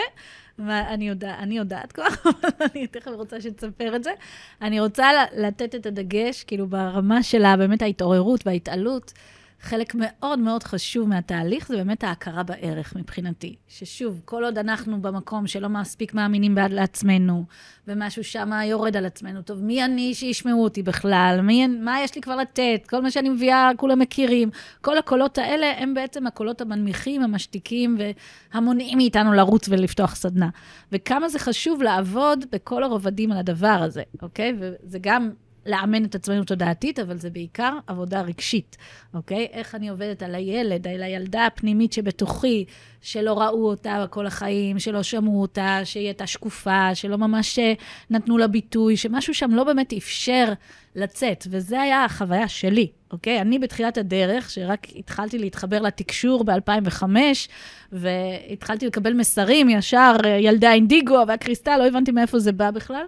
[0.68, 4.10] אני, יודע, אני יודעת כבר, אבל אני תכף רוצה שתספר את זה.
[4.62, 9.12] אני רוצה לתת את הדגש, כאילו ברמה של באמת ההתעוררות וההתעלות.
[9.62, 13.56] חלק מאוד מאוד חשוב מהתהליך זה באמת ההכרה בערך מבחינתי.
[13.68, 17.44] ששוב, כל עוד אנחנו במקום שלא מספיק מאמינים בעד לעצמנו,
[17.88, 21.40] ומשהו שם יורד על עצמנו, טוב, מי אני שישמעו אותי בכלל?
[21.42, 22.86] מי, מה יש לי כבר לתת?
[22.88, 24.50] כל מה שאני מביאה, כולם מכירים.
[24.80, 27.98] כל הקולות האלה הם בעצם הקולות המנמיכים, המשתיקים,
[28.52, 30.48] והמונעים מאיתנו לרוץ ולפתוח סדנה.
[30.92, 34.56] וכמה זה חשוב לעבוד בכל הרובדים על הדבר הזה, אוקיי?
[34.58, 35.30] וזה גם
[35.66, 38.76] לאמן את עצמנו תודעתית, אבל זה בעיקר עבודה רגשית,
[39.14, 39.48] אוקיי?
[39.52, 42.64] איך אני עובדת על הילד, על הילדה הפנימית שבתוכי,
[43.02, 47.72] שלא ראו אותה כל החיים, שלא שמעו אותה, שהיא הייתה שקופה, שלא ממש אה,
[48.10, 50.52] נתנו לה ביטוי, שמשהו שם לא באמת אפשר
[50.96, 53.40] לצאת, וזה היה החוויה שלי, אוקיי?
[53.40, 57.04] אני בתחילת הדרך, שרק התחלתי להתחבר לתקשור ב-2005,
[57.92, 63.04] והתחלתי לקבל מסרים ישר, אה, ילדי האינדיגו והקריסטל, לא הבנתי מאיפה זה בא בכלל.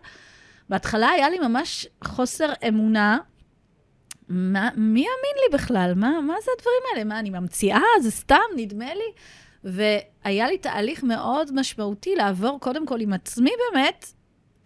[0.72, 3.18] בהתחלה היה לי ממש חוסר אמונה.
[4.28, 5.92] מה, מי יאמין לי בכלל?
[5.96, 7.04] מה, מה זה הדברים האלה?
[7.04, 7.80] מה, אני ממציאה?
[8.02, 9.12] זה סתם, נדמה לי.
[9.64, 14.06] והיה לי תהליך מאוד משמעותי לעבור קודם כל עם עצמי באמת,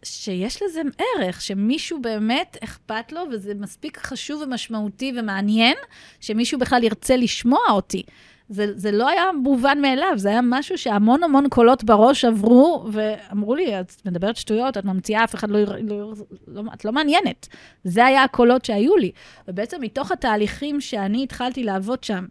[0.03, 5.77] שיש לזה ערך, שמישהו באמת אכפת לו, וזה מספיק חשוב ומשמעותי ומעניין,
[6.21, 8.03] שמישהו בכלל ירצה לשמוע אותי.
[8.49, 13.55] זה, זה לא היה מובן מאליו, זה היה משהו שהמון המון קולות בראש עברו, ואמרו
[13.55, 16.13] לי, את מדברת שטויות, את ממציאה, אף אחד לא, לא,
[16.49, 17.49] לא, את לא מעניינת.
[17.85, 19.11] זה היה הקולות שהיו לי.
[19.49, 22.27] ובעצם מתוך התהליכים שאני התחלתי לעבוד שם,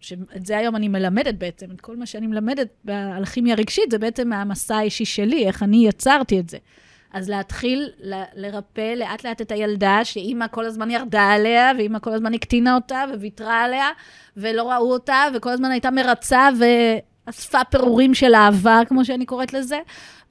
[0.00, 3.98] שאת זה היום אני מלמדת בעצם, את כל מה שאני מלמדת על כימיה רגשית, זה
[3.98, 6.58] בעצם מהמסע האישי שלי, איך אני יצרתי את זה.
[7.14, 12.34] אז להתחיל ל- לרפא לאט-לאט את הילדה, שאימא כל הזמן ירדה עליה, ואימא כל הזמן
[12.34, 13.88] הקטינה אותה וויתרה עליה,
[14.36, 19.78] ולא ראו אותה, וכל הזמן הייתה מרצה ואספה פירורים של אהבה, כמו שאני קוראת לזה,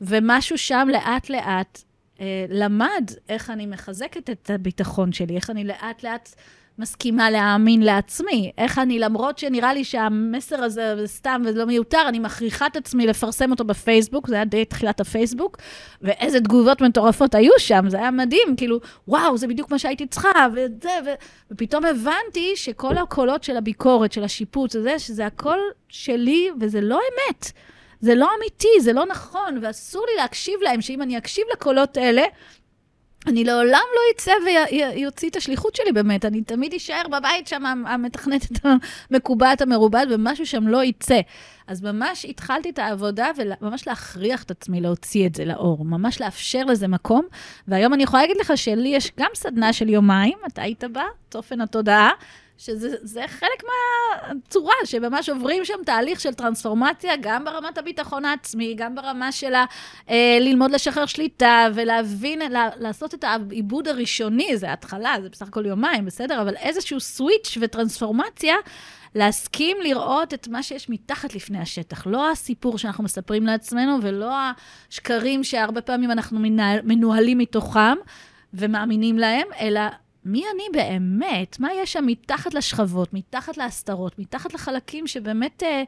[0.01, 1.81] ומשהו שם לאט-לאט
[2.19, 6.35] אה, למד איך אני מחזקת את הביטחון שלי, איך אני לאט-לאט...
[6.79, 8.51] מסכימה להאמין לעצמי.
[8.57, 13.51] איך אני, למרות שנראה לי שהמסר הזה סתם ולא מיותר, אני מכריחה את עצמי לפרסם
[13.51, 15.57] אותו בפייסבוק, זה היה די תחילת הפייסבוק,
[16.01, 20.47] ואיזה תגובות מטורפות היו שם, זה היה מדהים, כאילו, וואו, זה בדיוק מה שהייתי צריכה,
[20.53, 21.09] וזה, ו...
[21.51, 25.57] ופתאום הבנתי שכל הקולות של הביקורת, של השיפוט, זה, שזה הכל
[25.89, 27.51] שלי, וזה לא אמת.
[27.99, 32.23] זה לא אמיתי, זה לא נכון, ואסור לי להקשיב להם, שאם אני אקשיב לקולות האלה,
[33.27, 38.65] אני לעולם לא אצא ויוציא את השליחות שלי באמת, אני תמיד אשאר בבית שם, המתכנתת
[39.11, 41.19] המקובעת המרובעת, ומשהו שם לא יצא.
[41.67, 46.63] אז ממש התחלתי את העבודה, וממש להכריח את עצמי להוציא את זה לאור, ממש לאפשר
[46.65, 47.25] לזה מקום.
[47.67, 51.61] והיום אני יכולה להגיד לך שלי יש גם סדנה של יומיים, אתה היית בה, צופן
[51.61, 52.09] התודעה,
[52.65, 59.31] שזה חלק מהצורה, שממש עוברים שם תהליך של טרנספורמציה, גם ברמת הביטחון העצמי, גם ברמה
[59.31, 59.53] של
[60.09, 65.65] אה, ללמוד לשחרר שליטה, ולהבין, לה, לעשות את העיבוד הראשוני, זה התחלה, זה בסך הכל
[65.65, 66.41] יומיים, בסדר?
[66.41, 68.55] אבל איזשהו סוויץ' וטרנספורמציה,
[69.15, 72.07] להסכים לראות את מה שיש מתחת לפני השטח.
[72.07, 74.33] לא הסיפור שאנחנו מספרים לעצמנו, ולא
[74.89, 76.39] השקרים שהרבה פעמים אנחנו
[76.83, 77.95] מנוהלים מתוכם
[78.53, 79.81] ומאמינים להם, אלא
[80.25, 81.59] מי אני באמת?
[81.59, 85.83] מה יש שם מתחת לשכבות, מתחת להסתרות, מתחת לחלקים שבאמת אה,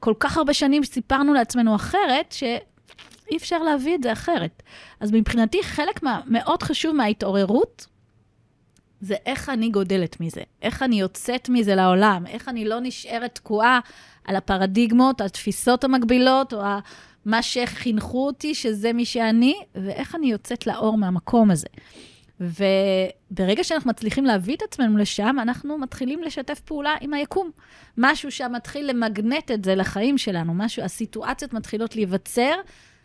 [0.00, 4.62] כל כך הרבה שנים סיפרנו לעצמנו אחרת, שאי אפשר להביא את זה אחרת.
[5.00, 7.86] אז מבחינתי, חלק מה, מאוד חשוב מההתעוררות,
[9.00, 13.80] זה איך אני גודלת מזה, איך אני יוצאת מזה לעולם, איך אני לא נשארת תקועה
[14.24, 16.62] על הפרדיגמות, התפיסות המקבילות, או
[17.24, 21.68] מה שחינכו אותי, שזה מי שאני, ואיך אני יוצאת לאור מהמקום הזה.
[22.40, 27.50] וברגע שאנחנו מצליחים להביא את עצמנו לשם, אנחנו מתחילים לשתף פעולה עם היקום.
[27.98, 32.54] משהו שם מתחיל למגנט את זה לחיים שלנו, משהו, הסיטואציות מתחילות להיווצר,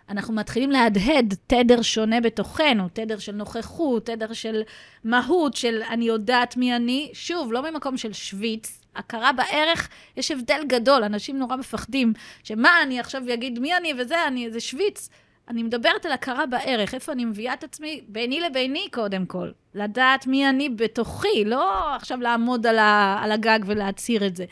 [0.10, 4.62] אנחנו מתחילים להדהד תדר שונה בתוכנו, תדר של נוכחות, תדר של
[5.04, 7.10] מהות, של אני יודעת מי אני.
[7.14, 12.14] שוב, לא ממקום של שוויץ, הכרה בערך, יש הבדל גדול, אנשים נורא מפחדים,
[12.44, 15.10] שמה, אני עכשיו אגיד מי אני וזה, אני איזה שוויץ.
[15.50, 19.52] אני מדברת על הכרה בערך, איפה אני מביאה את עצמי ביני לביני קודם כל.
[19.76, 24.46] לדעת מי אני בתוכי, לא עכשיו לעמוד על, ה, על הגג ולהצהיר את זה.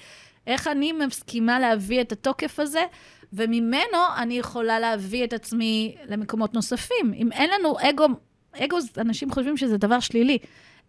[0.47, 2.85] איך אני מסכימה להביא את התוקף הזה,
[3.33, 7.13] וממנו אני יכולה להביא את עצמי למקומות נוספים.
[7.15, 8.05] אם אין לנו אגו,
[8.57, 10.37] אגו, אנשים חושבים שזה דבר שלילי.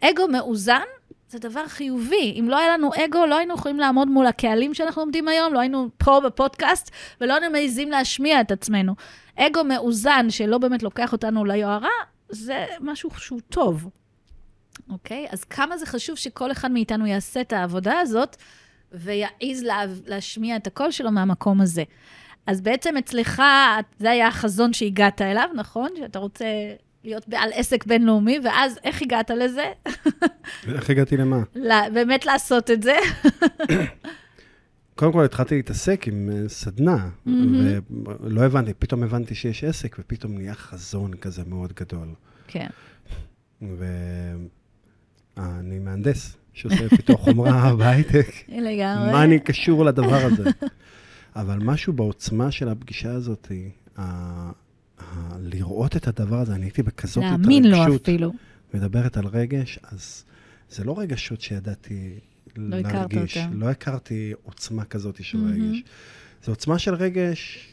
[0.01, 0.83] אגו מאוזן
[1.29, 2.37] זה דבר חיובי.
[2.41, 5.61] אם לא היה לנו אגו, לא היינו יכולים לעמוד מול הקהלים שאנחנו עומדים היום, לא
[5.61, 6.91] היינו פה בפודקאסט,
[7.21, 8.95] ולא היינו מעיזים להשמיע את עצמנו.
[9.37, 11.89] אגו מאוזן, שלא באמת לוקח אותנו ליוהרה,
[12.29, 13.89] זה משהו שהוא טוב.
[14.91, 15.27] אוקיי?
[15.31, 18.37] אז כמה זה חשוב שכל אחד מאיתנו יעשה את העבודה הזאת,
[18.93, 21.83] ויעז לה, להשמיע את הקול שלו מהמקום הזה.
[22.47, 23.43] אז בעצם אצלך,
[23.99, 25.89] זה היה החזון שהגעת אליו, נכון?
[25.99, 26.45] שאתה רוצה
[27.05, 29.73] להיות בעל עסק בינלאומי, ואז איך הגעת לזה?
[30.75, 31.39] איך הגעתי למה?
[31.93, 32.97] באמת לעשות את זה.
[34.95, 37.31] קודם כל התחלתי להתעסק עם אה, סדנה, mm-hmm.
[38.21, 42.09] ולא הבנתי, פתאום הבנתי שיש עסק, ופתאום נהיה חזון כזה מאוד גדול.
[42.47, 42.69] כן.
[45.37, 48.29] ואני מהנדס שעושה פיתוח חומרה בהייטק.
[48.49, 49.13] לגמרי.
[49.13, 50.51] מה אני קשור לדבר הזה?
[51.37, 53.53] אבל משהו בעוצמה של הפגישה הזאת,
[55.41, 57.41] לראות את הדבר הזה, אני הייתי בכזאת התרגשות.
[57.41, 58.33] להאמין לו אפילו.
[58.75, 60.25] מדברת על רגש, אז
[60.71, 62.19] זה לא רגשות שידעתי
[62.57, 63.37] לא להרגיש.
[63.37, 63.49] אותה.
[63.55, 65.55] לא הכרתי עוצמה כזאת של mm-hmm.
[65.55, 65.83] רגש.
[66.45, 67.69] זו עוצמה של רגש,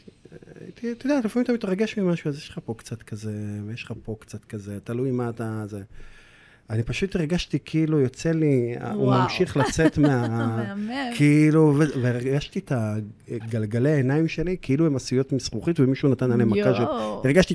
[0.68, 4.16] אתה יודע, לפעמים אתה מתרגש ממשהו, אז יש לך פה קצת כזה, ויש לך פה
[4.20, 5.62] קצת כזה, תלוי מה אתה...
[5.66, 5.82] זה.
[6.70, 8.94] אני פשוט הרגשתי כאילו יוצא לי, וואו.
[8.94, 10.64] הוא ממשיך לצאת מה...
[11.16, 12.72] כאילו, והרגשתי את
[13.28, 16.82] הגלגלי העיניים שלי, כאילו הם עשויות מזכוכית, ומישהו נתן עליהם מכה של...
[17.24, 17.54] הרגשתי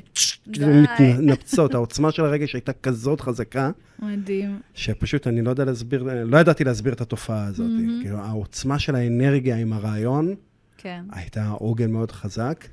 [0.52, 3.70] כאילו מתנפצות, העוצמה של הרגש הייתה כזאת חזקה.
[3.98, 4.60] מדהים.
[4.74, 7.70] שפשוט אני לא יודע להסביר, לא ידעתי להסביר את התופעה הזאת.
[8.02, 10.34] כאילו, העוצמה של האנרגיה עם הרעיון,
[10.78, 11.04] כן.
[11.12, 12.64] הייתה עוגן מאוד חזק,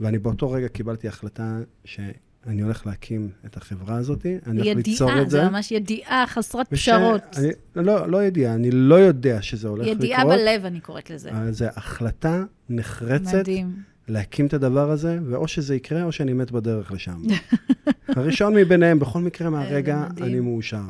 [0.00, 2.00] ואני באותו רגע קיבלתי החלטה ש...
[2.46, 5.38] אני הולך להקים את החברה הזאת, אני הולך ליצור ידיעה, את זה.
[5.42, 7.22] זה ממש ידיעה חסרת וש- פשרות.
[7.36, 10.34] אני, לא, לא ידיעה, אני לא יודע שזה הולך ידיעה לקרות.
[10.38, 11.30] בלב, אני קוראת לזה.
[11.30, 13.82] אבל זו החלטה נחרצת מדהים.
[14.08, 17.22] להקים את הדבר הזה, ואו שזה יקרה או שאני מת בדרך לשם.
[18.16, 20.06] הראשון מביניהם, בכל מקרה מהרגע.
[20.22, 20.82] אני מאושר.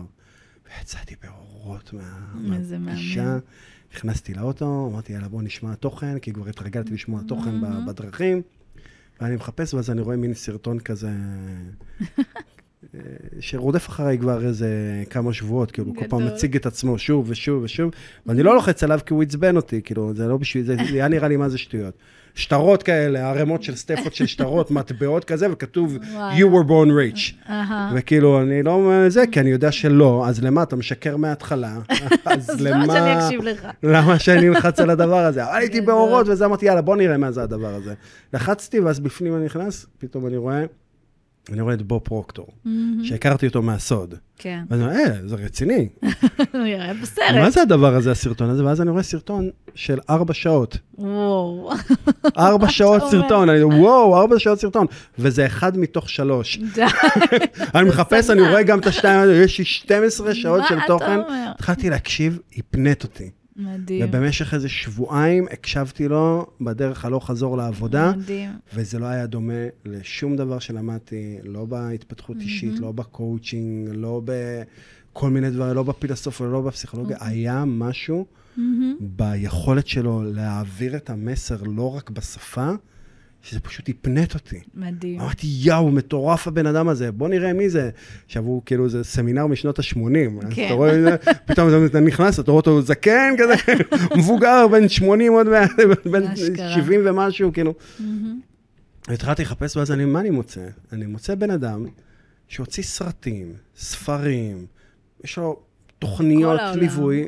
[0.78, 3.38] ויצאתי באורות מהפגישה.
[3.94, 7.50] נכנסתי לאוטו, אמרתי, יאללה, בוא נשמע תוכן, כי כבר התרגלתי לשמוע תוכן.
[7.86, 8.42] בדרכים.
[9.20, 11.10] ואני מחפש, ואז אני רואה מין סרטון כזה,
[12.94, 13.00] אה,
[13.40, 14.68] שרודף אחריי כבר איזה
[15.10, 16.34] כמה שבועות, כאילו, כל פעם גדול.
[16.34, 17.90] מציג את עצמו שוב ושוב ושוב,
[18.26, 21.28] ואני לא לוחץ עליו כי הוא עצבן אותי, כאילו, זה לא בשביל, זה היה נראה
[21.28, 21.94] לי מה זה שטויות.
[22.36, 25.98] שטרות כאלה, ערימות של סטפות של שטרות, מטבעות כזה, וכתוב.
[26.14, 27.50] You were born rich.
[27.94, 31.74] וכאילו, אני לא זה, כי אני יודע שלא, אז למה אתה משקר מההתחלה?
[32.24, 33.66] אז אז למה שאני אקשיב לך?
[33.82, 35.44] למה שאני אלחץ על הדבר הזה?
[35.44, 35.80] אבל הייתי.
[35.80, 37.94] באורות, וזה אמרתי, יאללה, בוא נראה מה זה הדבר הזה.
[38.34, 40.64] לחצתי, ואז בפנים אני נכנס, פתאום אני רואה,
[41.52, 42.46] אני רואה את בוב פרוקטור,
[43.02, 44.14] שהכרתי אותו מהסוד.
[44.38, 44.60] כן.
[44.70, 45.88] ואני אומר, אה, זה רציני.
[46.52, 47.52] הוא יראה מה בסרט.
[47.52, 48.64] זה הדבר הזה, הסרטון הזה?
[48.64, 50.78] ואז אני רואה סרטון של ארבע שעות.
[50.98, 51.70] וואו.
[52.38, 53.10] ארבע שעות אומר?
[53.10, 54.86] סרטון, אני וואו, ארבע שעות סרטון.
[55.18, 56.58] וזה אחד מתוך שלוש.
[56.74, 56.84] די.
[57.74, 58.40] אני מחפש, אני.
[58.40, 61.04] רואה גם את השתיים האלה, יש לי 12 שעות מה של אתה תוכן.
[61.20, 61.50] אומר?
[61.54, 63.30] התחלתי להקשיב, הפנט אותי.
[63.56, 64.04] מדהים.
[64.08, 68.50] ובמשך איזה שבועיים הקשבתי לו בדרך הלוך חזור לעבודה, מדהים.
[68.74, 75.50] וזה לא היה דומה לשום דבר שלמדתי, לא בהתפתחות אישית, לא בקואוצ'ינג, לא בכל מיני
[75.50, 77.16] דברים, לא בפילוסופיה, לא בפסיכולוגיה.
[77.16, 77.28] אוקיי.
[77.30, 78.26] היה משהו
[79.00, 82.70] ביכולת שלו להעביר את המסר לא רק בשפה,
[83.46, 84.60] שזה פשוט הפנט אותי.
[84.74, 85.20] מדהים.
[85.20, 87.90] אמרתי, יאו, מטורף הבן אדם הזה, בוא נראה מי זה.
[88.26, 90.46] עכשיו הוא כאילו, זה סמינר משנות ה-80.
[90.50, 90.66] כן.
[90.66, 93.54] אתה רואה, פתאום אתה נכנס, אתה רואה אותו זקן כזה,
[94.18, 95.70] מבוגר, בן 80 עוד מעט,
[96.12, 96.74] בן אשכרה.
[96.74, 97.74] 70 ומשהו, כאילו.
[99.08, 100.66] התחלתי לחפש, ואז אני, מה אני מוצא?
[100.92, 101.86] אני מוצא בן אדם
[102.48, 104.66] שהוציא סרטים, ספרים,
[105.24, 105.60] יש לו
[105.98, 106.60] תוכניות.
[106.74, 107.26] ליווי,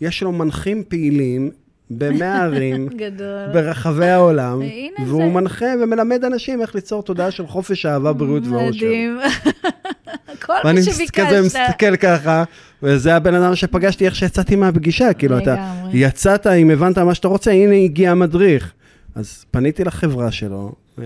[0.00, 1.50] ויש לו מנחים פעילים
[1.98, 2.88] במאה ערים.
[2.96, 3.46] גדול.
[3.52, 5.30] ברחבי העולם, הנה והוא זה.
[5.30, 8.86] מנחה ומלמד אנשים איך ליצור תודעה של חופש, אהבה, בריאות ואושר.
[8.86, 9.18] מדהים.
[10.46, 11.42] כל ואני מה מס- כזה שביקשת.
[11.44, 12.44] מסתכל ככה,
[12.82, 15.56] וזה הבן אדם שפגשתי איך שיצאתי מהפגישה, כאילו, אתה.
[15.92, 18.72] יצאת, אם הבנת מה שאתה רוצה, הנה הגיע המדריך.
[19.14, 21.04] אז פניתי לחברה שלו, אה,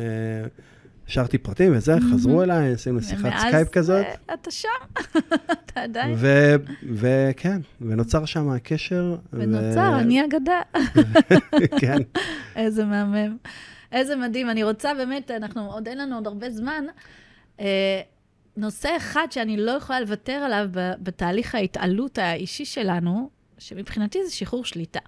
[1.09, 4.68] השארתי פרטים וזה, חזרו אליי, עשינו שיחת ומאז, סקייפ כזאת, אה, אתה שם.
[5.52, 6.14] אתה עדיין.
[6.16, 6.54] ו-
[6.94, 9.16] וכן, ונוצר שם הקשר.
[9.32, 10.61] ו- ונוצר, אני אגדה.
[11.80, 11.98] כן.
[12.57, 13.36] איזה מהמם.
[13.92, 14.50] איזה מדהים.
[14.50, 16.84] אני רוצה באמת, אנחנו, עוד אין לנו עוד הרבה זמן.
[17.61, 18.00] אה,
[18.57, 24.64] נושא אחד שאני לא יכולה לוותר עליו ב- בתהליך ההתעלות האישי שלנו, שמבחינתי זה שחרור
[24.64, 25.00] שליטה,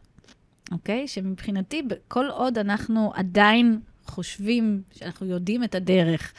[0.73, 1.09] אוקיי?
[1.09, 3.81] שמבחינתי, כל עוד אנחנו עדיין
[4.19, 6.33] חושבים שאנחנו יודעים את הדרך,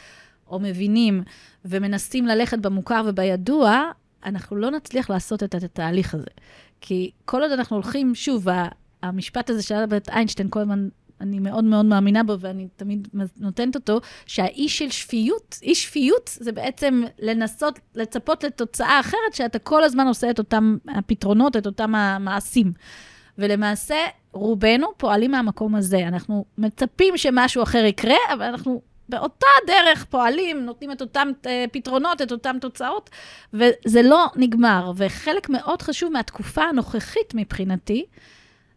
[0.46, 1.22] או מבינים
[1.64, 3.82] ומנסים ללכת במוכר ובידוע,
[4.24, 6.30] אנחנו לא נצליח לעשות את התהליך הזה.
[6.80, 8.46] כי כל עוד אנחנו הולכים, שוב,
[9.02, 10.88] המשפט הזה של אלברט איינשטיין, כל הזמן,
[11.20, 16.52] אני מאוד מאוד מאמינה בו, ואני תמיד נותנת אותו, שהאי של שפיות, אי שפיות זה
[16.52, 22.72] בעצם לנסות לצפות לתוצאה אחרת, שאתה כל הזמן עושה את אותם הפתרונות, את אותם המעשים.
[23.40, 23.96] ולמעשה,
[24.32, 26.08] רובנו פועלים מהמקום הזה.
[26.08, 32.22] אנחנו מצפים שמשהו אחר יקרה, אבל אנחנו באותה דרך פועלים, נותנים את אותם אה, פתרונות,
[32.22, 33.10] את אותן תוצאות,
[33.52, 34.92] וזה לא נגמר.
[34.96, 38.04] וחלק מאוד חשוב מהתקופה הנוכחית מבחינתי,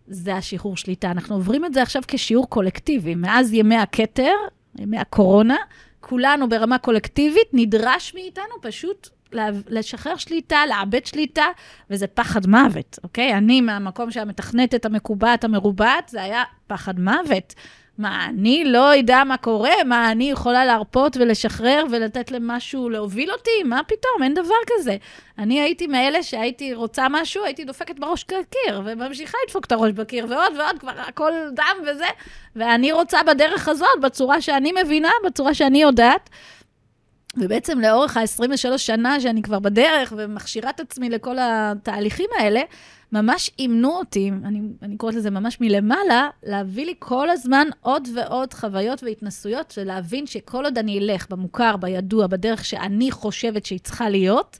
[0.07, 1.11] זה השחרור שליטה.
[1.11, 3.16] אנחנו עוברים את זה עכשיו כשיעור קולקטיבי.
[3.16, 4.34] מאז ימי הכתר,
[4.80, 5.57] ימי הקורונה,
[5.99, 9.09] כולנו ברמה קולקטיבית, נדרש מאיתנו פשוט
[9.67, 11.45] לשחרר שליטה, לאבד שליטה,
[11.89, 13.34] וזה פחד מוות, אוקיי?
[13.34, 17.53] אני, מהמקום שהמתכנתת, המקובעת, המרובעת, זה היה פחד מוות.
[17.97, 19.84] מה, אני לא אדע מה קורה?
[19.86, 23.63] מה, אני יכולה להרפות ולשחרר ולתת למשהו להוביל אותי?
[23.65, 24.23] מה פתאום?
[24.23, 24.97] אין דבר כזה.
[25.38, 30.25] אני הייתי מאלה שהייתי רוצה משהו, הייתי דופקת בראש קיר, וממשיכה לדפוק את הראש בקיר,
[30.29, 32.07] ועוד ועוד, כבר הכל דם וזה,
[32.55, 36.29] ואני רוצה בדרך הזאת, בצורה שאני מבינה, בצורה שאני יודעת.
[37.38, 42.61] ובעצם לאורך ה-23 שנה שאני כבר בדרך ומכשירה את עצמי לכל התהליכים האלה,
[43.11, 48.53] ממש אימנו אותי, אני, אני קוראת לזה ממש מלמעלה, להביא לי כל הזמן עוד ועוד
[48.53, 54.57] חוויות והתנסויות, ולהבין שכל עוד אני אלך במוכר, בידוע, בדרך שאני חושבת שהיא צריכה להיות,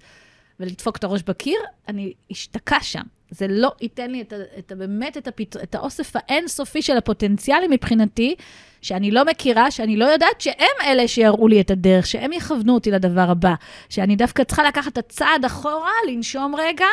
[0.60, 3.04] ולדפוק את הראש בקיר, אני אשתקע שם.
[3.34, 6.98] זה לא ייתן לי את, ה, את ה, באמת את, הפת, את האוסף האינסופי של
[6.98, 8.36] הפוטנציאלים מבחינתי,
[8.82, 12.92] שאני לא מכירה, שאני לא יודעת שהם אלה שיראו לי את הדרך, שהם יכוונו אותי
[12.92, 13.54] לדבר הבא.
[13.90, 16.88] שאני דווקא צריכה לקחת את הצעד אחורה, לנשום רגע,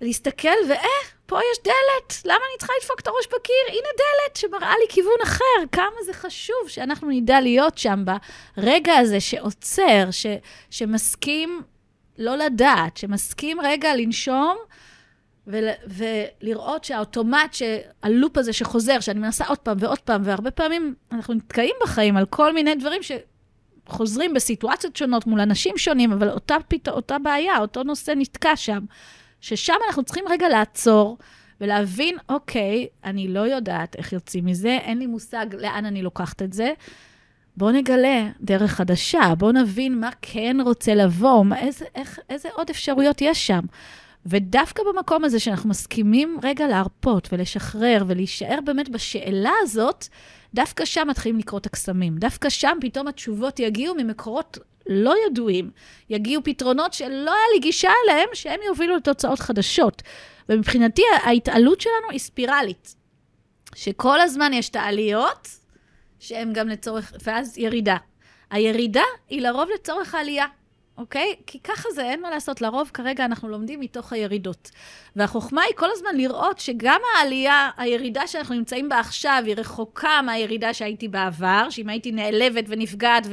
[0.00, 3.64] להסתכל, ואיך, פה יש דלת, למה אני צריכה לדפוק את הראש בקיר?
[3.68, 5.66] הנה דלת שמראה לי כיוון אחר.
[5.72, 8.04] כמה זה חשוב שאנחנו נדע להיות שם
[8.56, 10.26] ברגע הזה שעוצר, ש,
[10.70, 11.62] שמסכים
[12.18, 14.56] לא לדעת, שמסכים רגע לנשום
[15.46, 17.56] ול, ולראות שהאוטומט,
[18.02, 22.26] הלופ הזה שחוזר, שאני מנסה עוד פעם ועוד פעם, והרבה פעמים אנחנו נתקעים בחיים על
[22.26, 26.88] כל מיני דברים שחוזרים בסיטואציות שונות מול אנשים שונים, אבל אותה, פת...
[26.88, 28.84] אותה בעיה, אותו נושא נתקע שם.
[29.40, 31.18] ששם אנחנו צריכים רגע לעצור
[31.60, 36.52] ולהבין, אוקיי, אני לא יודעת איך יוצאים מזה, אין לי מושג לאן אני לוקחת את
[36.52, 36.72] זה.
[37.56, 42.70] בואו נגלה דרך חדשה, בואו נבין מה כן רוצה לבוא, מה, איזה, איך, איזה עוד
[42.70, 43.60] אפשרויות יש שם.
[44.26, 50.06] ודווקא במקום הזה שאנחנו מסכימים רגע להרפות ולשחרר ולהישאר באמת בשאלה הזאת,
[50.54, 52.18] דווקא שם מתחילים לקרות הקסמים.
[52.18, 55.70] דווקא שם פתאום התשובות יגיעו ממקורות לא ידועים,
[56.10, 60.02] יגיעו פתרונות שלא היה לי גישה אליהם, שהם יובילו לתוצאות חדשות.
[60.48, 62.94] ומבחינתי ההתעלות שלנו היא ספירלית,
[63.74, 65.48] שכל הזמן יש את העליות,
[66.18, 67.96] שהן גם לצורך, ואז ירידה.
[68.50, 70.46] הירידה היא לרוב לצורך העלייה.
[70.98, 71.34] אוקיי?
[71.46, 72.60] כי ככה זה, אין מה לעשות.
[72.60, 74.70] לרוב כרגע אנחנו לומדים מתוך הירידות.
[75.16, 80.74] והחוכמה היא כל הזמן לראות שגם העלייה, הירידה שאנחנו נמצאים בה עכשיו, היא רחוקה מהירידה
[80.74, 83.26] שהייתי בעבר, שאם הייתי נעלבת ונפגעת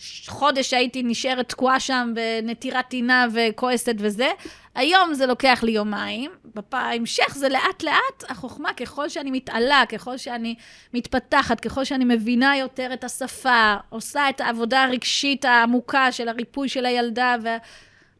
[0.00, 4.30] וחודש הייתי נשארת תקועה שם בנטירת טינה וכועסת וזה,
[4.74, 6.30] היום זה לוקח לי יומיים,
[6.72, 10.54] בהמשך זה לאט-לאט, החוכמה, ככל שאני מתעלה, ככל שאני
[10.94, 16.86] מתפתחת, ככל שאני מבינה יותר את השפה, עושה את העבודה הרגשית העמוקה של הריפוי של
[16.86, 17.36] הילדה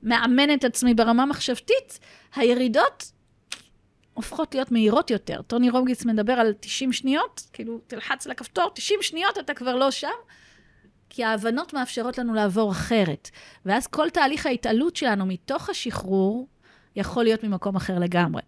[0.02, 1.98] ומאמן את עצמי ברמה מחשבתית,
[2.34, 3.12] הירידות
[4.14, 5.42] הופכות להיות מהירות יותר.
[5.42, 9.90] טוני רוגגיס מדבר על 90 שניות, כאילו, תלחץ על הכפתור, 90 שניות אתה כבר לא
[9.90, 10.08] שם.
[11.11, 13.30] כי ההבנות מאפשרות לנו לעבור אחרת.
[13.66, 16.46] ואז כל תהליך ההתעלות שלנו מתוך השחרור
[16.96, 18.42] יכול להיות ממקום אחר לגמרי.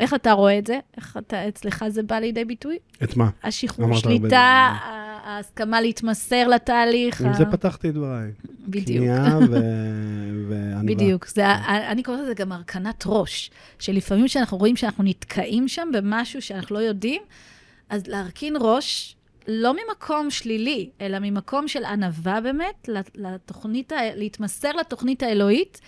[0.00, 0.78] איך אתה רואה את זה?
[0.96, 2.78] איך אתה, אצלך זה בא לידי ביטוי?
[3.02, 3.30] את מה?
[3.42, 4.76] השחרור, שליטה,
[5.24, 7.20] ההסכמה להתמסר לתהליך.
[7.20, 8.30] עם זה פתחתי את דבריי.
[8.68, 8.98] בדיוק.
[8.98, 10.94] כניעה וענווה.
[10.94, 11.26] בדיוק.
[11.26, 16.74] זה, אני קוראת לזה גם הרכנת ראש, שלפעמים כשאנחנו רואים שאנחנו נתקעים שם במשהו שאנחנו
[16.74, 17.22] לא יודעים,
[17.88, 19.16] אז להרכין ראש
[19.48, 25.80] לא ממקום שלילי, אלא ממקום של ענווה באמת, לתוכנית, להתמסר לתוכנית האלוהית,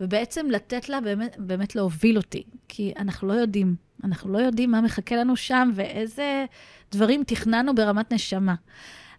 [0.00, 2.42] ובעצם לתת לה באמת, באמת להוביל אותי.
[2.68, 6.44] כי אנחנו לא יודעים, אנחנו לא יודעים מה מחכה לנו שם ואיזה
[6.92, 8.54] דברים תכננו ברמת נשמה.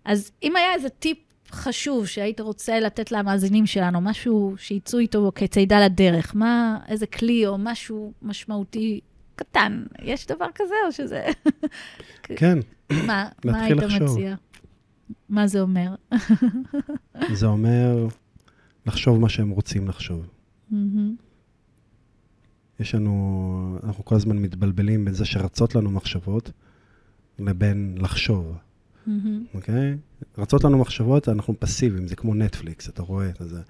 [0.05, 1.17] אז אם היה איזה טיפ
[1.51, 7.57] חשוב שהיית רוצה לתת למאזינים שלנו, משהו שיצאו איתו כצידה לדרך, מה, איזה כלי או
[7.57, 8.99] משהו משמעותי
[9.35, 11.25] קטן, יש דבר כזה או שזה...
[12.23, 12.59] כן.
[13.07, 14.11] מה, מה היית לחשוב.
[14.11, 14.35] מציע?
[15.29, 15.95] מה זה אומר?
[17.39, 18.07] זה אומר
[18.85, 20.27] לחשוב מה שהם רוצים לחשוב.
[22.79, 26.51] יש לנו, אנחנו כל הזמן מתבלבלים בין זה שרצות לנו מחשבות
[27.39, 28.57] לבין לחשוב.
[29.53, 29.93] אוקיי?
[29.93, 30.41] Okay?
[30.41, 33.61] רצות לנו מחשבות, אנחנו פסיביים, זה כמו נטפליקס, אתה רואה את זה.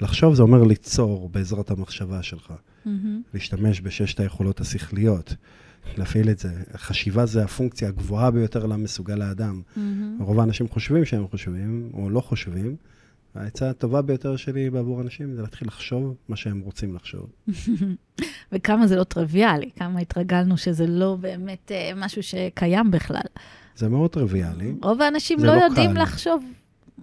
[0.00, 2.50] לחשוב זה אומר ליצור בעזרת המחשבה שלך.
[2.50, 2.88] Mm-hmm.
[3.34, 5.34] להשתמש בששת היכולות השכליות.
[5.96, 6.50] להפעיל את זה.
[6.76, 9.62] חשיבה זה הפונקציה הגבוהה ביותר למסוגל האדם.
[9.76, 10.22] Mm-hmm.
[10.22, 12.76] רוב האנשים חושבים שהם חושבים, או לא חושבים.
[13.34, 17.26] העצה הטובה ביותר שלי בעבור אנשים זה להתחיל לחשוב מה שהם רוצים לחשוב.
[18.52, 23.20] וכמה זה לא טריוויאלי, כמה התרגלנו שזה לא באמת uh, משהו שקיים בכלל.
[23.76, 24.74] זה מאוד טריוויאלי.
[24.82, 26.02] רוב האנשים לא, לא יודעים קל.
[26.02, 26.44] לחשוב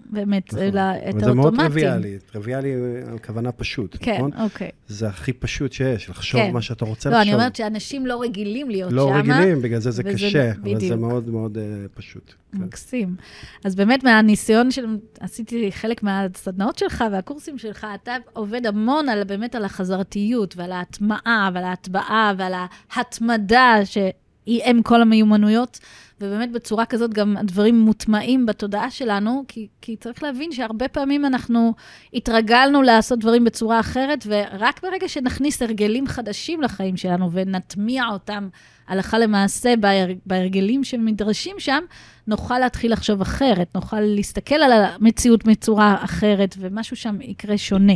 [0.06, 0.64] באמת, נכון.
[0.64, 1.24] אלא את האוטומטים.
[1.24, 2.74] זה מאוד טריוויאלי, טריוויאלי
[3.16, 4.32] הכוונה פשוט, כן, נכון?
[4.32, 4.70] כן, אוקיי.
[4.88, 6.54] זה הכי פשוט שיש, לחשוב כן.
[6.54, 7.28] מה שאתה רוצה לא, לחשוב.
[7.28, 9.12] לא, אני אומרת שאנשים לא רגילים להיות לא שמה.
[9.12, 10.82] לא רגילים, בגלל זה זה קשה, בדיוק.
[10.82, 11.60] אבל זה מאוד מאוד uh,
[11.98, 12.34] פשוט.
[12.52, 12.58] כן.
[12.58, 13.16] מקסים.
[13.64, 14.86] אז באמת, מהניסיון של...
[15.20, 21.50] עשיתי חלק מהסדנאות שלך והקורסים שלך, אתה עובד המון על, באמת על החזרתיות ועל ההטמעה
[21.54, 22.54] ועל ההטבעה ועל
[22.96, 25.80] ההתמדה, שהיא אם כל המיומנויות.
[26.22, 31.74] ובאמת בצורה כזאת גם הדברים מוטמעים בתודעה שלנו, כי, כי צריך להבין שהרבה פעמים אנחנו
[32.13, 38.49] התרגלנו לעשות דברים בצורה אחרת, ורק ברגע שנכניס הרגלים חדשים לחיים שלנו ונטמיע אותם
[38.88, 39.74] הלכה למעשה
[40.26, 41.84] בהרגלים שמדרשים שם,
[42.28, 47.93] נוכל להתחיל לחשוב אחרת, נוכל להסתכל על המציאות בצורה אחרת, ומשהו שם יקרה שונה.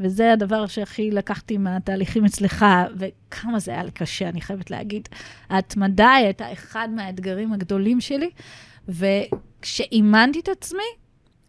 [0.00, 2.66] וזה הדבר שהכי לקחתי מהתהליכים אצלך,
[2.96, 5.08] וכמה זה היה קשה, אני חייבת להגיד.
[5.48, 8.30] ההתמדה הייתה אחד מהאתגרים הגדולים שלי,
[8.88, 10.82] וכשאימנתי את עצמי,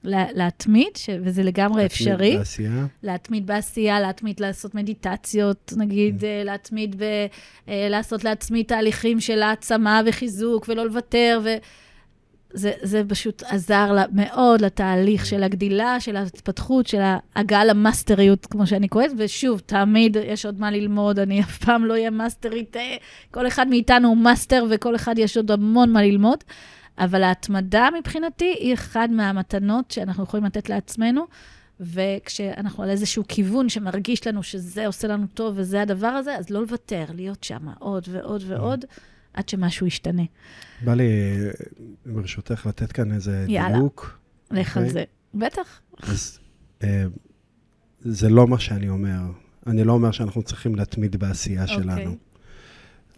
[0.08, 1.10] להתמיד, ש...
[1.24, 2.30] וזה לגמרי להתמיד אפשרי.
[2.30, 2.86] להתמיד בעשייה?
[3.04, 6.46] להתמיד בעשייה, להתמיד לעשות מדיטציות, נגיד, mm.
[6.46, 7.04] להתמיד ב...
[7.70, 11.50] אה, לעשות לעצמי תהליכים של העצמה וחיזוק, ולא לוותר, ו...
[12.56, 17.02] זה, זה פשוט עזר לה מאוד לתהליך של הגדילה, של ההתפתחות, של
[17.36, 21.94] ההגעה למאסטריות, כמו שאני קוראת, ושוב, תמיד יש עוד מה ללמוד, אני אף פעם לא
[21.94, 22.96] אהיה מאסטרית, אה,
[23.32, 26.44] כל אחד מאיתנו הוא מאסטר, וכל אחד יש עוד המון מה ללמוד,
[26.98, 31.26] אבל ההתמדה מבחינתי היא אחד מהמתנות שאנחנו יכולים לתת לעצמנו,
[31.80, 36.62] וכשאנחנו על איזשהו כיוון שמרגיש לנו שזה עושה לנו טוב וזה הדבר הזה, אז לא
[36.62, 38.86] לוותר, להיות שם עוד ועוד ועוד,
[39.36, 40.24] עד שמשהו ישתנה.
[40.84, 41.10] בא לי,
[42.06, 43.78] ברשותך, לתת כאן איזה יאללה.
[43.78, 44.20] דיוק.
[44.52, 44.94] לך על אוקיי.
[44.94, 45.04] זה.
[45.34, 45.82] בטח.
[46.04, 46.40] אז
[46.84, 47.06] אה,
[48.02, 49.20] זה לא מה שאני אומר.
[49.68, 51.76] אני לא אומר שאנחנו צריכים להתמיד בעשייה אוקיי.
[51.76, 52.16] שלנו.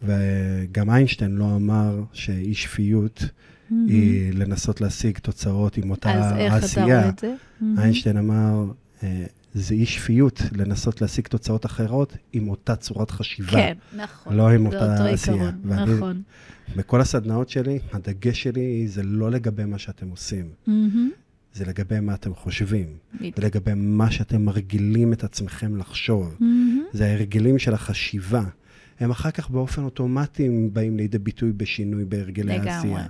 [0.02, 3.24] וגם איינשטיין לא אמר שאי שפיות
[3.70, 6.84] היא לנסות להשיג תוצאות עם אותה אז איך אתה.
[6.84, 7.34] רואה את זה?
[7.78, 8.72] איינשטיין אמר,
[9.04, 9.26] אה,
[9.60, 13.52] זה אי שפיות לנסות להשיג תוצאות אחרות עם אותה צורת חשיבה.
[13.52, 14.36] כן, נכון.
[14.36, 15.52] לא עם זה אותה עשייה.
[15.64, 16.22] ואני- נכון.
[16.76, 21.10] בכל הסדנאות שלי, הדגש שלי זה לא לגבי מה שאתם עושים, מהמם.
[21.54, 23.36] זה לגבי מה אתם חושבים, בדיוק.
[23.40, 26.36] ולגבי מה שאתם מרגילים את עצמכם לחשוב.
[26.40, 26.84] מהמם.
[26.94, 28.44] זה ההרגלים של החשיבה.
[29.00, 32.54] הם אחר כך באופן אוטומטי באים לידי ביטוי בשינוי בהרגלי.
[32.54, 33.06] העשייה.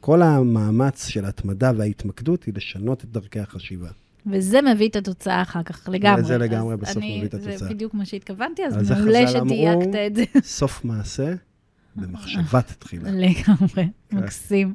[0.00, 3.88] כל המאמץ של ההתמדה וההתמקדות היא לשנות את דרכי החשיבה.
[4.26, 6.22] וזה מביא את התוצאה אחר כך, לגמרי.
[6.22, 7.56] וזה לגמרי אז בסוף אני- מביא את התוצאה.
[7.56, 10.24] זה בדיוק מה שהתכוונתי, אז זה מעולה חז"ל אמרו, שדייקת את זה.
[10.42, 11.34] סוף מעשה
[11.96, 13.10] במחשבה תחילה.
[13.10, 14.16] לגמרי, כן.
[14.16, 14.74] מקסים.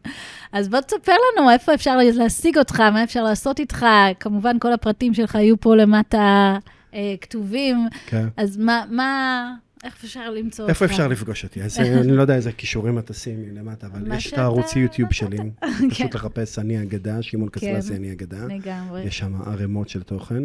[0.52, 3.86] אז בוא תספר לנו איפה אפשר להשיג אותך, מה אפשר לעשות איתך.
[4.20, 6.58] כמובן, כל הפרטים שלך יהיו פה למטה
[6.94, 7.88] אה, כתובים.
[8.08, 8.28] כן.
[8.38, 10.70] אז מה, מה, איך אפשר למצוא אותך?
[10.70, 11.64] איפה אפשר לפגוש אותי?
[11.64, 15.14] אז אה, אני לא יודע איזה כישורים את תשימי למטה, אבל יש את הערוץ יוטיוב.
[15.14, 15.38] שלי.
[15.62, 15.90] כן.
[15.90, 18.46] פשוט לחפש אני אגדה, שמעון קסלסי אני אגדה.
[18.46, 19.04] לגמרי.
[19.04, 20.44] יש שם ערימות של תוכן.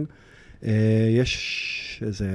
[0.65, 2.29] אה, יש איזה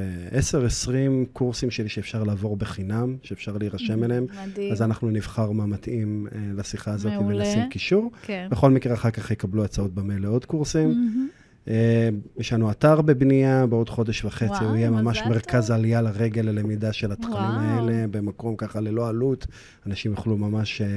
[0.88, 0.90] 10-20
[1.34, 4.26] קורסים שלי שאפשר לעבור בחינם, שאפשר להירשם אליהם.
[4.48, 4.72] מדהים.
[4.72, 7.38] אז אנחנו נבחר מה מתאים אה, לשיחה הזאת מעולה.
[7.38, 8.12] ונשים קישור.
[8.22, 8.48] כן.
[8.52, 10.90] בכל מקרה, אחר כך יקבלו הצעות במייל לעוד קורסים.
[10.90, 11.28] מהמם.
[11.68, 15.76] אה, יש לנו אתר בבנייה, בעוד חודש וחצי וואו, הוא יהיה ממש מרכז טוב.
[15.76, 17.60] עלייה לרגל ללמידה של התכנים וואו.
[17.60, 19.48] האלה, במקום ככה ללא עלות,
[19.88, 20.88] אנשים יוכלו ממש אה,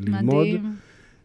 [0.00, 0.46] ללמוד.
[0.46, 0.74] מדהים.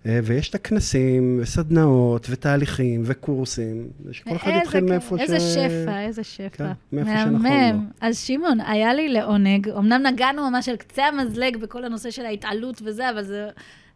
[0.06, 5.22] אה, ויש את הכנסים, וסדנאות, ותהליכים, וקורסים, שכל אחד איזה יתחיל כיף, מאיפה ש...
[5.22, 6.50] איזה שפע, איזה שפע.
[6.50, 7.86] כן, מאיפה שנכון מהמם.
[8.02, 12.82] אז שמעון, היה לי לעונג, אמנם נגענו ממש על קצה המזלג בכל הנושא של ההתעלות
[12.86, 13.50] וזה, אבל זה...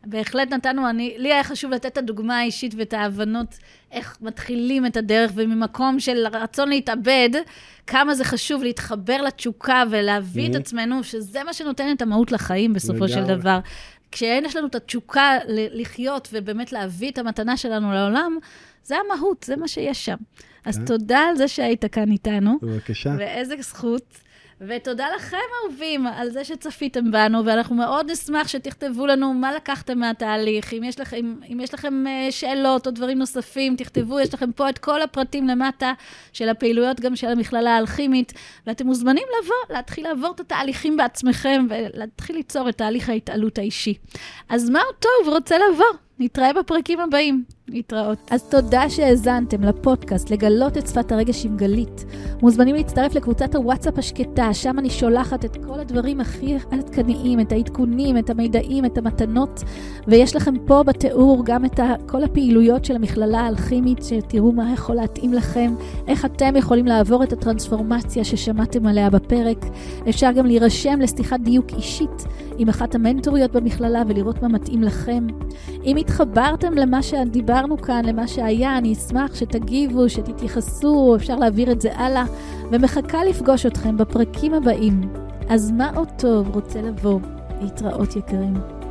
[0.06, 3.58] בהחלט נתנו, אני, לי היה חשוב לתת את הדוגמה האישית ואת ההבנות
[3.92, 7.30] איך מתחילים את הדרך, וממקום של רצון להתאבד,
[7.88, 10.58] כמה זה חשוב להתחבר לתשוקה ולהביא את Mhm.
[10.60, 13.24] עצמנו, שזה מה שנותן את המהות לחיים בסופו של.
[13.24, 13.60] דבר.
[14.12, 18.38] כשיש לנו את התשוקה לחיות ובאמת להביא את המתנה שלנו לעולם,
[18.84, 20.16] זה המהות, זה מה שיש שם.
[20.66, 20.86] אז כן.
[20.86, 23.16] תודה על זה שהיית כאן איתנו, בבקשה.
[23.20, 24.18] ואיזה זכות.
[24.62, 30.74] ותודה לכם, אהובים, על זה שצפיתם בנו, ואנחנו מאוד נשמח שתכתבו לנו מה לקחתם מהתהליך.
[30.74, 34.70] אם יש לכם, אם יש לכם אה, שאלות או דברים נוספים, תכתבו, יש לכם פה
[34.70, 35.94] את כל הפרטים למטה
[36.34, 38.34] של הפעילויות גם של המכללה האלכימית,
[38.68, 43.94] ואתם מוזמנים לבוא, להתחיל לעבור את התהליכים בעצמכם, ולהתחיל ליצור את תהליך ההתעלות האישי.
[44.50, 46.03] אז מה הוא טוב רוצה לבוא?
[46.20, 47.44] נתראה בפרקים הבאים.
[47.68, 48.18] להתראות.
[48.32, 52.06] אז תודה שהאזנתם לפודקאסט לגלות את שפת הרגש עם גלית.
[52.42, 58.18] מוזמנים להצטרף לקבוצת הוואטסאפ השקטה, שם אני שולחת את כל הדברים הכי עדכניים, את העדכונים,
[58.18, 59.64] את המידעים, את המתנות,
[60.08, 65.34] ויש לכם פה בתיאור גם את כל הפעילויות של המכללה האלכימית, שתראו מה יכול להתאים
[65.34, 65.76] לכם,
[66.08, 69.66] איך אתם יכולים לעבור את הטרנספורמציה ששמעתם עליה בפרק.
[70.10, 72.26] אפשר גם להירשם לשיחת דיוק אישית
[72.58, 75.28] עם אחת המנטוריות במכללה ולראות מה מתאים לכם.
[75.86, 81.96] אם התחברתם למה שדיברנו כאן, למה שהיה, אני אשמח שתגיבו, שתתייחסו, אפשר להעביר את זה
[81.96, 82.26] הלאה,
[82.72, 85.02] ומחכה לפגוש אתכם בפרקים הבאים.
[85.50, 87.20] אז מה עוד טוב רוצה לבוא?
[87.62, 88.83] להתראות יקרים.